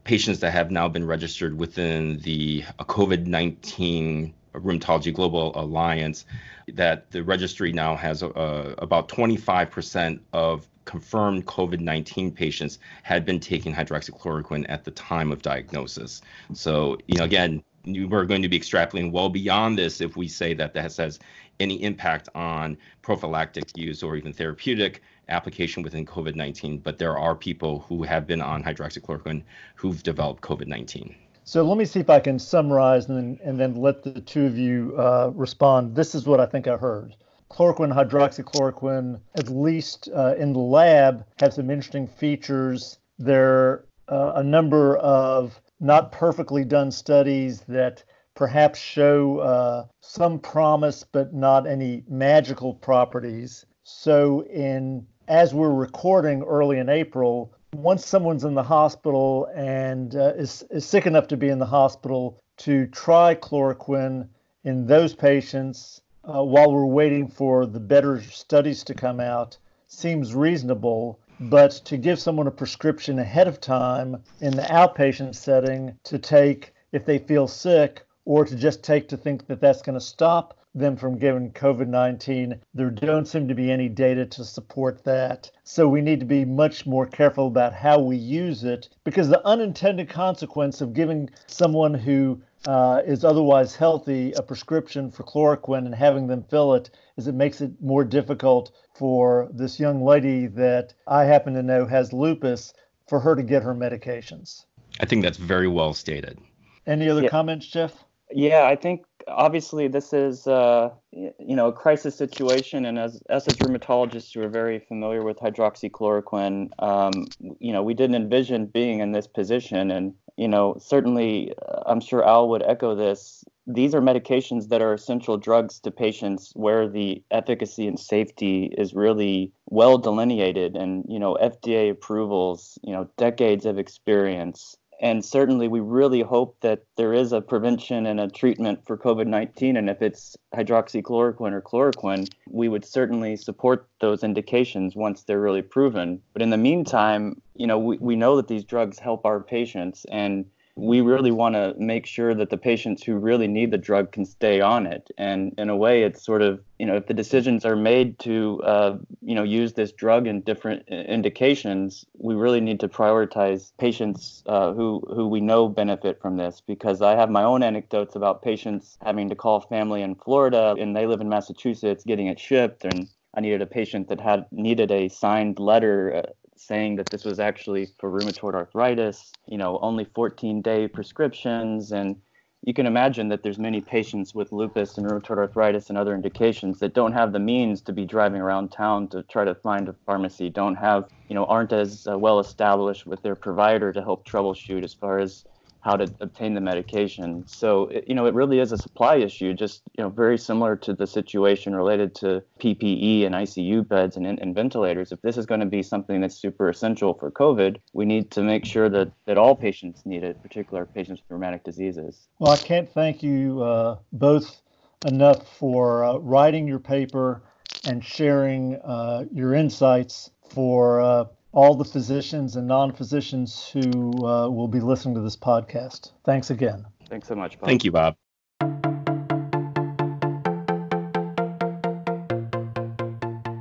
patients 0.05 0.39
that 0.41 0.53
have 0.53 0.71
now 0.71 0.89
been 0.89 1.05
registered 1.05 1.59
within 1.59 2.19
the 2.19 2.65
uh, 2.79 2.85
COVID 2.85 3.27
19 3.27 4.33
Rheumatology 4.55 5.13
Global 5.13 5.53
Alliance, 5.59 6.25
that 6.69 7.11
the 7.11 7.23
registry 7.23 7.73
now 7.73 7.95
has 7.95 8.23
uh, 8.23 8.75
about 8.79 9.09
25% 9.09 10.21
of 10.33 10.67
confirmed 10.85 11.45
COVID 11.47 11.81
19 11.81 12.31
patients 12.31 12.79
had 13.03 13.25
been 13.25 13.41
taking 13.41 13.75
hydroxychloroquine 13.75 14.65
at 14.69 14.85
the 14.85 14.91
time 14.93 15.33
of 15.33 15.43
diagnosis. 15.43 16.23
So, 16.55 16.99
you 17.07 17.19
know, 17.19 17.25
again, 17.25 17.63
we're 17.87 18.25
going 18.25 18.43
to 18.43 18.49
be 18.49 18.59
extrapolating 18.59 19.13
well 19.13 19.29
beyond 19.29 19.79
this 19.79 20.01
if 20.01 20.17
we 20.17 20.29
say 20.29 20.55
that 20.55 20.75
that 20.75 20.97
has 20.97 21.19
any 21.61 21.83
impact 21.83 22.29
on 22.35 22.77
prophylactic 23.03 23.77
use 23.77 24.03
or 24.03 24.17
even 24.17 24.33
therapeutic 24.33 25.03
application 25.29 25.83
within 25.83 26.05
COVID 26.05 26.35
19. 26.35 26.79
But 26.79 26.99
there 26.99 27.19
are 27.19 27.35
people 27.35 27.81
who 27.89 28.03
have 28.03 28.27
been 28.27 28.41
on 28.41 28.63
hydroxychloroquine 28.63 29.43
who've 29.75 30.03
developed 30.03 30.43
COVID 30.43 30.67
19. 30.67 31.15
So 31.45 31.63
let 31.63 31.79
me 31.79 31.85
see 31.85 32.01
if 32.01 32.11
I 32.11 32.19
can 32.19 32.41
summarize 32.41 33.09
and 33.09 33.17
then, 33.17 33.39
and 33.45 33.61
then 33.61 33.75
let 33.77 34.03
the 34.03 34.21
two 34.21 34.47
of 34.47 34.59
you 34.59 34.95
uh, 34.99 35.31
respond. 35.33 35.95
This 35.95 36.15
is 36.15 36.27
what 36.27 36.41
I 36.41 36.47
think 36.47 36.67
I 36.67 36.77
heard. 36.77 37.15
Chloroquine, 37.53 37.95
hydroxychloroquine, 37.95 39.21
at 39.37 39.49
least 39.49 40.09
uh, 40.13 40.35
in 40.37 40.53
the 40.53 40.59
lab, 40.59 41.25
have 41.39 41.55
some 41.55 41.71
interesting 41.71 42.09
features. 42.09 42.99
There 43.19 43.87
are 44.09 44.33
uh, 44.33 44.33
a 44.37 44.43
number 44.43 44.97
of 44.97 45.61
not 45.81 46.13
perfectly 46.13 46.65
done 46.65 46.91
studies 46.91 47.61
that 47.69 48.03
perhaps 48.35 48.79
show 48.79 49.39
uh, 49.39 49.87
some 50.01 50.39
promise 50.39 51.05
but 51.05 51.35
not 51.35 51.67
any 51.67 52.05
magical 52.09 52.75
properties. 52.75 53.65
So 53.83 54.43
in 54.45 55.07
as 55.29 55.53
we're 55.55 55.73
recording 55.73 56.43
early 56.43 56.79
in 56.79 56.89
April, 56.89 57.53
once 57.75 58.07
someone's 58.07 58.45
in 58.45 58.55
the 58.55 58.63
hospital 58.63 59.49
and 59.55 60.15
uh, 60.15 60.33
is, 60.37 60.65
is 60.71 60.87
sick 60.87 61.07
enough 61.07 61.27
to 61.29 61.37
be 61.37 61.49
in 61.49 61.59
the 61.59 61.67
hospital 61.67 62.39
to 62.59 62.87
try 62.87 63.35
chloroquine 63.35 64.29
in 64.65 64.87
those 64.87 65.15
patients 65.15 66.01
uh, 66.25 66.43
while 66.43 66.73
we're 66.73 66.87
waiting 66.87 67.29
for 67.29 67.67
the 67.67 67.81
better 67.81 68.23
studies 68.23 68.83
to 68.85 68.95
come 68.95 69.21
out 69.21 69.59
seems 69.89 70.35
reasonable. 70.35 71.21
But 71.39 71.73
to 71.85 71.97
give 71.99 72.19
someone 72.19 72.47
a 72.47 72.51
prescription 72.51 73.19
ahead 73.19 73.47
of 73.47 73.61
time 73.61 74.23
in 74.41 74.57
the 74.57 74.63
outpatient 74.63 75.35
setting 75.35 75.99
to 76.05 76.19
take 76.19 76.73
if 76.93 77.05
they 77.05 77.19
feel 77.19 77.47
sick 77.47 78.07
or 78.25 78.45
to 78.45 78.57
just 78.57 78.83
take 78.83 79.09
to 79.09 79.17
think 79.17 79.47
that 79.47 79.61
that's 79.61 79.83
going 79.83 79.99
to 79.99 80.05
stop 80.05 80.59
them 80.75 80.97
from 80.97 81.19
getting 81.19 81.51
COVID 81.53 81.89
19. 81.89 82.61
There 82.75 82.91
don't 82.91 83.27
seem 83.27 83.49
to 83.49 83.55
be 83.55 83.71
any 83.71 83.89
data 83.89 84.27
to 84.27 84.45
support 84.45 85.05
that. 85.05 85.51
So 85.65 85.89
we 85.89 86.03
need 86.03 86.21
to 86.21 86.27
be 86.27 86.45
much 86.45 86.87
more 86.87 87.07
careful 87.07 87.47
about 87.47 87.73
how 87.73 87.99
we 87.99 88.17
use 88.17 88.65
it 88.65 88.89
because 89.05 89.29
the 89.29 89.47
unintended 89.47 90.09
consequence 90.09 90.81
of 90.81 90.93
giving 90.93 91.31
someone 91.47 91.95
who 91.95 92.41
uh, 92.67 93.01
is 93.07 93.25
otherwise 93.25 93.77
healthy 93.77 94.33
a 94.33 94.43
prescription 94.43 95.11
for 95.11 95.23
chloroquine 95.23 95.87
and 95.87 95.95
having 95.95 96.27
them 96.27 96.43
fill 96.43 96.75
it 96.75 96.91
is 97.17 97.27
it 97.27 97.35
makes 97.35 97.61
it 97.61 97.73
more 97.81 98.05
difficult 98.05 98.73
for 98.95 99.49
this 99.53 99.81
young 99.81 100.05
lady 100.05 100.47
that 100.47 100.95
I 101.07 101.25
happen 101.25 101.55
to 101.55 101.63
know 101.63 101.87
has 101.87 102.13
lupus 102.13 102.75
for 103.09 103.21
her 103.21 103.35
to 103.35 103.43
get 103.43 103.63
her 103.63 103.75
medications. 103.75 104.65
I 105.01 105.07
think 105.07 105.23
that's 105.23 105.39
very 105.39 105.69
well 105.69 105.95
stated. 105.95 106.39
Any 106.87 107.09
other 107.09 107.23
yeah. 107.23 107.29
comments, 107.29 107.67
Jeff? 107.67 108.05
Yeah, 108.31 108.65
I 108.65 108.77
think 108.77 109.05
obviously 109.29 109.89
this 109.89 110.13
is 110.13 110.47
uh, 110.47 110.91
you 111.13 111.33
know 111.39 111.69
a 111.69 111.73
crisis 111.73 112.17
situation, 112.17 112.85
and 112.85 112.99
as 112.99 113.23
us 113.29 113.47
as 113.47 113.57
rheumatologists 113.57 114.35
who 114.35 114.43
are 114.43 114.49
very 114.49 114.79
familiar 114.81 115.23
with 115.23 115.39
hydroxychloroquine, 115.39 116.71
um, 116.81 117.27
you 117.61 117.73
know 117.73 117.83
we 117.83 117.95
didn't 117.95 118.17
envision 118.17 118.67
being 118.67 119.01
in 119.01 119.13
this 119.13 119.27
position, 119.27 119.91
and 119.91 120.15
you 120.37 120.49
know 120.49 120.77
certainly 120.81 121.53
uh, 121.69 121.83
I'm 121.87 122.01
sure 122.01 122.27
Al 122.27 122.49
would 122.49 122.63
echo 122.63 122.95
this. 122.95 123.45
These 123.67 123.95
are 123.95 124.01
medications 124.01 124.69
that 124.69 124.81
are 124.81 124.95
essential 124.95 125.37
drugs 125.37 125.81
to 125.81 125.91
patients 125.91 126.53
where 126.55 126.89
the 126.89 127.23
efficacy 127.31 127.89
and 127.89 127.99
safety 127.99 128.73
is 128.79 128.95
really 128.95 129.53
well 129.71 129.99
delineated, 129.99 130.77
and 130.77 131.05
you 131.09 131.19
know 131.19 131.37
FDA 131.41 131.91
approvals, 131.91 132.79
you 132.83 132.93
know 132.93 133.09
decades 133.17 133.67
of 133.67 133.79
experience. 133.79 134.77
And 135.01 135.25
certainly 135.25 135.69
we 135.69 135.81
really 135.81 136.23
hope 136.23 136.57
that 136.61 136.85
there 136.97 137.13
is 137.13 137.33
a 137.33 137.43
prevention 137.43 138.07
and 138.07 138.19
a 138.19 138.29
treatment 138.29 138.87
for 138.87 138.97
COVID-19 138.97 139.77
and 139.77 139.91
if 139.91 140.01
it's 140.01 140.37
hydroxychloroquine 140.55 141.53
or 141.53 141.61
chloroquine 141.61 142.31
we 142.49 142.69
would 142.69 142.85
certainly 142.85 143.37
support 143.37 143.87
those 144.01 144.25
indications 144.25 144.97
once 144.97 145.23
they're 145.23 145.41
really 145.41 145.61
proven. 145.61 146.23
But 146.33 146.41
in 146.41 146.49
the 146.49 146.57
meantime 146.57 147.43
you 147.55 147.67
know 147.67 147.79
we, 147.79 147.99
we 147.99 148.17
know 148.17 148.37
that 148.37 148.49
these 148.49 148.65
drugs 148.65 148.99
help 148.99 149.27
our 149.27 149.41
patients. 149.41 150.07
And 150.11 150.47
we 150.77 151.01
really 151.01 151.31
want 151.31 151.55
to 151.55 151.75
make 151.79 152.05
sure 152.05 152.35
that 152.35 152.51
the 152.51 152.59
patients 152.59 153.03
who 153.03 153.17
really 153.17 153.49
need 153.49 153.71
the 153.71 153.79
drug 153.79 154.13
can 154.13 154.27
stay 154.27 154.61
on 154.61 154.87
it. 154.87 155.11
And 155.17 155.55
in 155.57 155.71
a 155.71 155.77
way, 155.77 156.03
it's 156.03 156.23
sort 156.23 156.43
of, 156.43 156.61
you 156.79 156.85
know, 156.85 156.97
if 156.97 157.07
the 157.07 157.15
decisions 157.15 157.65
are 157.65 157.77
made 157.77 158.19
to, 158.21 158.63
uh, 158.63 158.99
you 159.23 159.35
know, 159.35 159.43
use 159.43 159.73
this 159.73 159.91
drug 159.93 160.27
in 160.27 160.43
different 160.43 160.85
uh, 160.93 160.97
indications, 160.97 162.05
we 162.19 162.35
really 162.35 162.61
need 162.61 162.79
to 162.81 162.89
prioritize 162.89 163.73
patients 163.79 164.43
uh, 164.47 164.75
who, 164.75 165.03
who 165.09 165.27
we 165.27 165.41
know 165.41 165.67
benefit 165.67 166.21
from 166.21 166.37
this. 166.37 166.61
Because 166.67 167.01
I 167.01 167.17
have 167.17 167.31
my 167.31 167.43
own 167.43 167.63
anecdotes 167.63 168.15
about 168.15 168.43
patients 168.43 168.99
having 169.01 169.31
to 169.31 169.35
call 169.35 169.61
family 169.61 170.03
in 170.03 170.15
Florida 170.15 170.75
and 170.79 170.95
they 170.95 171.07
live 171.07 171.23
in 171.23 171.29
Massachusetts 171.31 172.05
getting 172.05 172.27
it 172.27 172.39
shipped. 172.39 172.85
And 172.85 173.09
I 173.33 173.41
needed 173.41 173.63
a 173.63 173.67
patient 173.67 174.09
that 174.09 174.21
had 174.21 174.45
needed 174.53 174.91
a 174.91 175.09
signed 175.09 175.59
letter 175.59 176.17
uh, 176.17 176.46
saying 176.59 176.97
that 176.97 177.11
this 177.11 177.25
was 177.25 177.41
actually 177.41 177.89
for 177.99 178.11
rheumatoid 178.11 178.55
arthritis, 178.55 179.33
you 179.47 179.59
know, 179.59 179.79
only 179.83 180.05
14 180.05 180.63
day 180.63 180.89
prescriptions. 180.89 181.93
And 181.93 182.17
you 182.63 182.75
can 182.75 182.87
imagine 182.87 183.29
that 183.29 183.43
there's 183.43 183.59
many 183.59 183.81
patients 183.81 184.35
with 184.35 184.53
lupus 184.53 184.99
and 184.99 185.07
rheumatoid 185.07 185.39
arthritis 185.39 185.89
and 185.89 185.99
other 185.99 186.15
indications 186.15 186.79
that 186.81 186.95
don't 186.95 187.13
have 187.13 187.33
the 187.33 187.39
means 187.39 187.81
to 187.83 187.93
be 187.93 188.05
driving 188.05 188.41
around 188.41 188.73
town 188.73 189.09
to 189.09 189.23
try 189.25 189.45
to 189.45 189.55
find 189.55 189.89
a 189.89 189.95
pharmacy, 190.05 190.51
don't 190.51 190.77
have, 190.77 191.05
you 191.29 191.35
know, 191.35 191.45
aren't 191.45 191.73
as 191.73 192.07
uh, 192.11 192.19
well 192.19 192.41
established 192.41 193.07
with 193.07 193.23
their 193.23 193.37
provider 193.37 193.93
to 193.93 194.03
help 194.03 194.27
troubleshoot 194.27 194.83
as 194.83 194.95
far 194.95 195.19
as 195.19 195.45
how 195.87 195.97
to 195.97 196.13
obtain 196.21 196.55
the 196.55 196.61
medication. 196.61 197.47
So, 197.47 197.89
you 198.09 198.15
know, 198.15 198.27
it 198.27 198.35
really 198.35 198.59
is 198.59 198.73
a 198.73 198.77
supply 198.77 199.17
issue, 199.17 199.55
just, 199.55 199.83
you 199.97 200.03
know, 200.03 200.11
very 200.11 200.37
similar 200.37 200.75
to 200.79 200.93
the 200.93 201.07
situation 201.07 201.77
related 201.77 202.13
to 202.17 202.43
PPE 202.61 203.25
and 203.25 203.37
ICU 203.37 203.87
beds 203.87 204.17
and, 204.17 204.27
and 204.27 204.53
ventilators. 204.53 205.13
If 205.13 205.23
this 205.23 205.37
is 205.37 205.47
going 205.47 205.61
to 205.61 205.67
be 205.67 205.85
something 205.85 206.21
that's 206.21 206.35
super 206.35 206.69
essential 206.69 207.15
for 207.15 207.31
COVID, 207.31 207.77
we 207.93 208.05
need 208.05 208.33
to 208.33 208.43
make 208.43 208.65
sure 208.65 208.89
that, 208.89 209.13
that 209.27 209.39
all 209.39 209.55
patients 209.55 210.05
need 210.05 210.25
it, 210.25 210.43
particularly 210.43 210.89
patients 210.93 211.23
with 211.23 211.31
rheumatic 211.31 211.63
diseases. 211.63 212.27
Well, 212.41 212.53
I 212.53 212.57
can't 212.57 212.93
thank 212.93 213.23
you 213.23 213.63
uh, 213.63 213.99
both 214.13 214.61
enough 215.07 215.47
for 215.57 216.05
uh, 216.05 216.17
writing 216.17 216.67
your 216.67 216.81
paper 216.81 217.43
and 217.87 218.05
sharing 218.05 218.75
uh, 218.85 219.25
your 219.31 219.55
insights 219.55 220.33
for 220.51 221.01
uh, 221.01 221.25
all 221.57 221.75
the 221.75 221.85
physicians 221.85 222.57
and 222.57 222.69
non 222.69 222.93
physicians 222.93 223.71
who 223.73 223.81
uh, 224.27 224.47
will 224.47 224.69
be 224.69 224.79
listening 224.79 225.15
to 225.15 225.23
this 225.23 225.37
podcast. 225.37 226.13
Thanks 226.23 226.51
again. 226.51 226.85
Thanks 227.09 227.29
so 227.29 227.35
much, 227.35 227.59
Bob. 227.59 227.67
Thank 227.67 227.83
you, 227.83 227.91
Bob. 227.91 228.15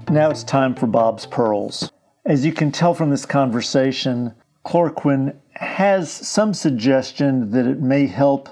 Now 0.09 0.29
it's 0.29 0.43
time 0.43 0.75
for 0.75 0.87
Bob's 0.87 1.25
Pearls. 1.25 1.89
As 2.25 2.45
you 2.45 2.51
can 2.51 2.69
tell 2.69 2.93
from 2.93 3.11
this 3.11 3.25
conversation, 3.25 4.33
chloroquine 4.65 5.33
has 5.53 6.11
some 6.11 6.53
suggestion 6.53 7.51
that 7.51 7.65
it 7.65 7.79
may 7.79 8.07
help 8.07 8.49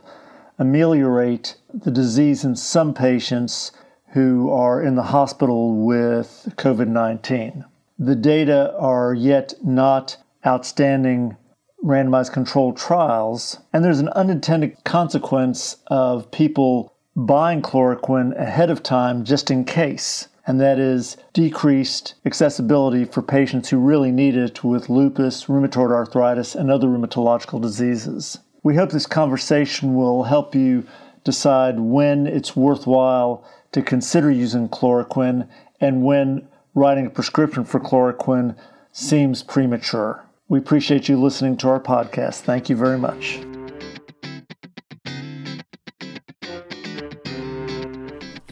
ameliorate 0.58 1.58
the 1.74 1.92
disease 1.92 2.46
in 2.46 2.56
some 2.56 2.94
patients 2.94 3.74
who 4.14 4.50
are 4.50 4.82
in 4.82 4.96
the 4.96 5.04
hospital 5.04 5.84
with 5.86 6.54
COVID 6.56 6.88
19 6.88 7.66
the 7.98 8.16
data 8.16 8.76
are 8.78 9.14
yet 9.14 9.54
not 9.64 10.18
outstanding 10.46 11.38
randomized 11.84 12.32
controlled 12.32 12.78
trials, 12.78 13.60
and 13.72 13.84
there's 13.84 14.00
an 14.00 14.10
unintended 14.10 14.84
consequence 14.84 15.78
of 15.88 16.32
people 16.32 16.94
buying 17.16 17.62
chloroquine 17.62 18.36
ahead 18.40 18.70
of 18.70 18.82
time 18.82 19.24
just 19.24 19.52
in 19.52 19.66
case, 19.66 20.28
and 20.48 20.60
that 20.60 20.80
is 20.80 21.18
decreased 21.34 22.16
accessibility 22.26 23.06
for 23.06 23.22
patients 23.22 23.70
who 23.70 23.78
really 23.78 24.12
need 24.12 24.36
it 24.36 24.64
with 24.64 24.90
lupus, 24.90 25.46
rheumatoid 25.46 25.92
arthritis, 25.92 26.56
and 26.56 26.72
other 26.72 26.88
rheumatological 26.88 27.62
diseases. 27.62 28.40
We 28.64 28.76
hope 28.76 28.92
this 28.92 29.06
conversation 29.06 29.96
will 29.96 30.24
help 30.24 30.56
you 30.56 30.86
decide 31.24 31.80
when 31.80 32.28
it's 32.28 32.56
worthwhile 32.56 33.46
to 33.74 33.82
consider 33.82 34.32
using 34.32 34.70
chloroquine 34.70 35.48
and 35.80 36.04
when 36.04 36.48
writing 36.76 37.08
a 37.08 37.10
prescription 37.10 37.64
for 37.66 37.80
chloroquine 37.80 38.56
seems 38.92 39.44
premature. 39.44 40.26
We 40.48 40.60
appreciate 40.60 41.10
you 41.10 41.20
listening 41.20 41.58
to 41.58 41.70
our 41.70 41.80
podcast. 41.80 42.42
Thank 42.42 42.70
you 42.70 42.76
very 42.76 42.98
much. 42.98 43.40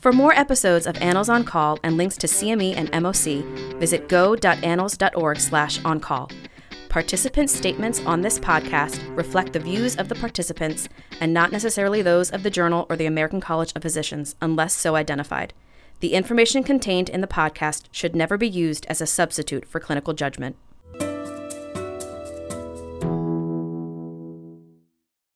For 0.01 0.11
more 0.11 0.33
episodes 0.33 0.87
of 0.87 0.97
Annals 0.97 1.29
on 1.29 1.43
Call 1.43 1.77
and 1.83 1.95
links 1.95 2.17
to 2.17 2.27
CME 2.27 2.73
and 2.75 2.91
MOC, 2.91 3.77
visit 3.79 4.09
go.annals.org 4.09 5.39
slash 5.39 5.83
on-call. 5.85 6.31
Participant 6.89 7.51
statements 7.51 8.01
on 8.05 8.21
this 8.21 8.39
podcast 8.39 9.15
reflect 9.15 9.53
the 9.53 9.59
views 9.59 9.95
of 9.97 10.09
the 10.09 10.15
participants 10.15 10.89
and 11.19 11.31
not 11.31 11.51
necessarily 11.51 12.01
those 12.01 12.31
of 12.31 12.41
the 12.41 12.49
journal 12.49 12.87
or 12.89 12.95
the 12.95 13.05
American 13.05 13.39
College 13.39 13.73
of 13.75 13.83
Physicians, 13.83 14.35
unless 14.41 14.73
so 14.73 14.95
identified. 14.95 15.53
The 16.01 16.13
information 16.13 16.63
contained 16.63 17.09
in 17.09 17.21
the 17.21 17.27
podcast 17.27 17.83
should 17.91 18.15
never 18.15 18.35
be 18.35 18.49
used 18.49 18.87
as 18.87 19.01
a 19.01 19.05
substitute 19.05 19.67
for 19.67 19.79
clinical 19.79 20.15
judgment. 20.15 20.55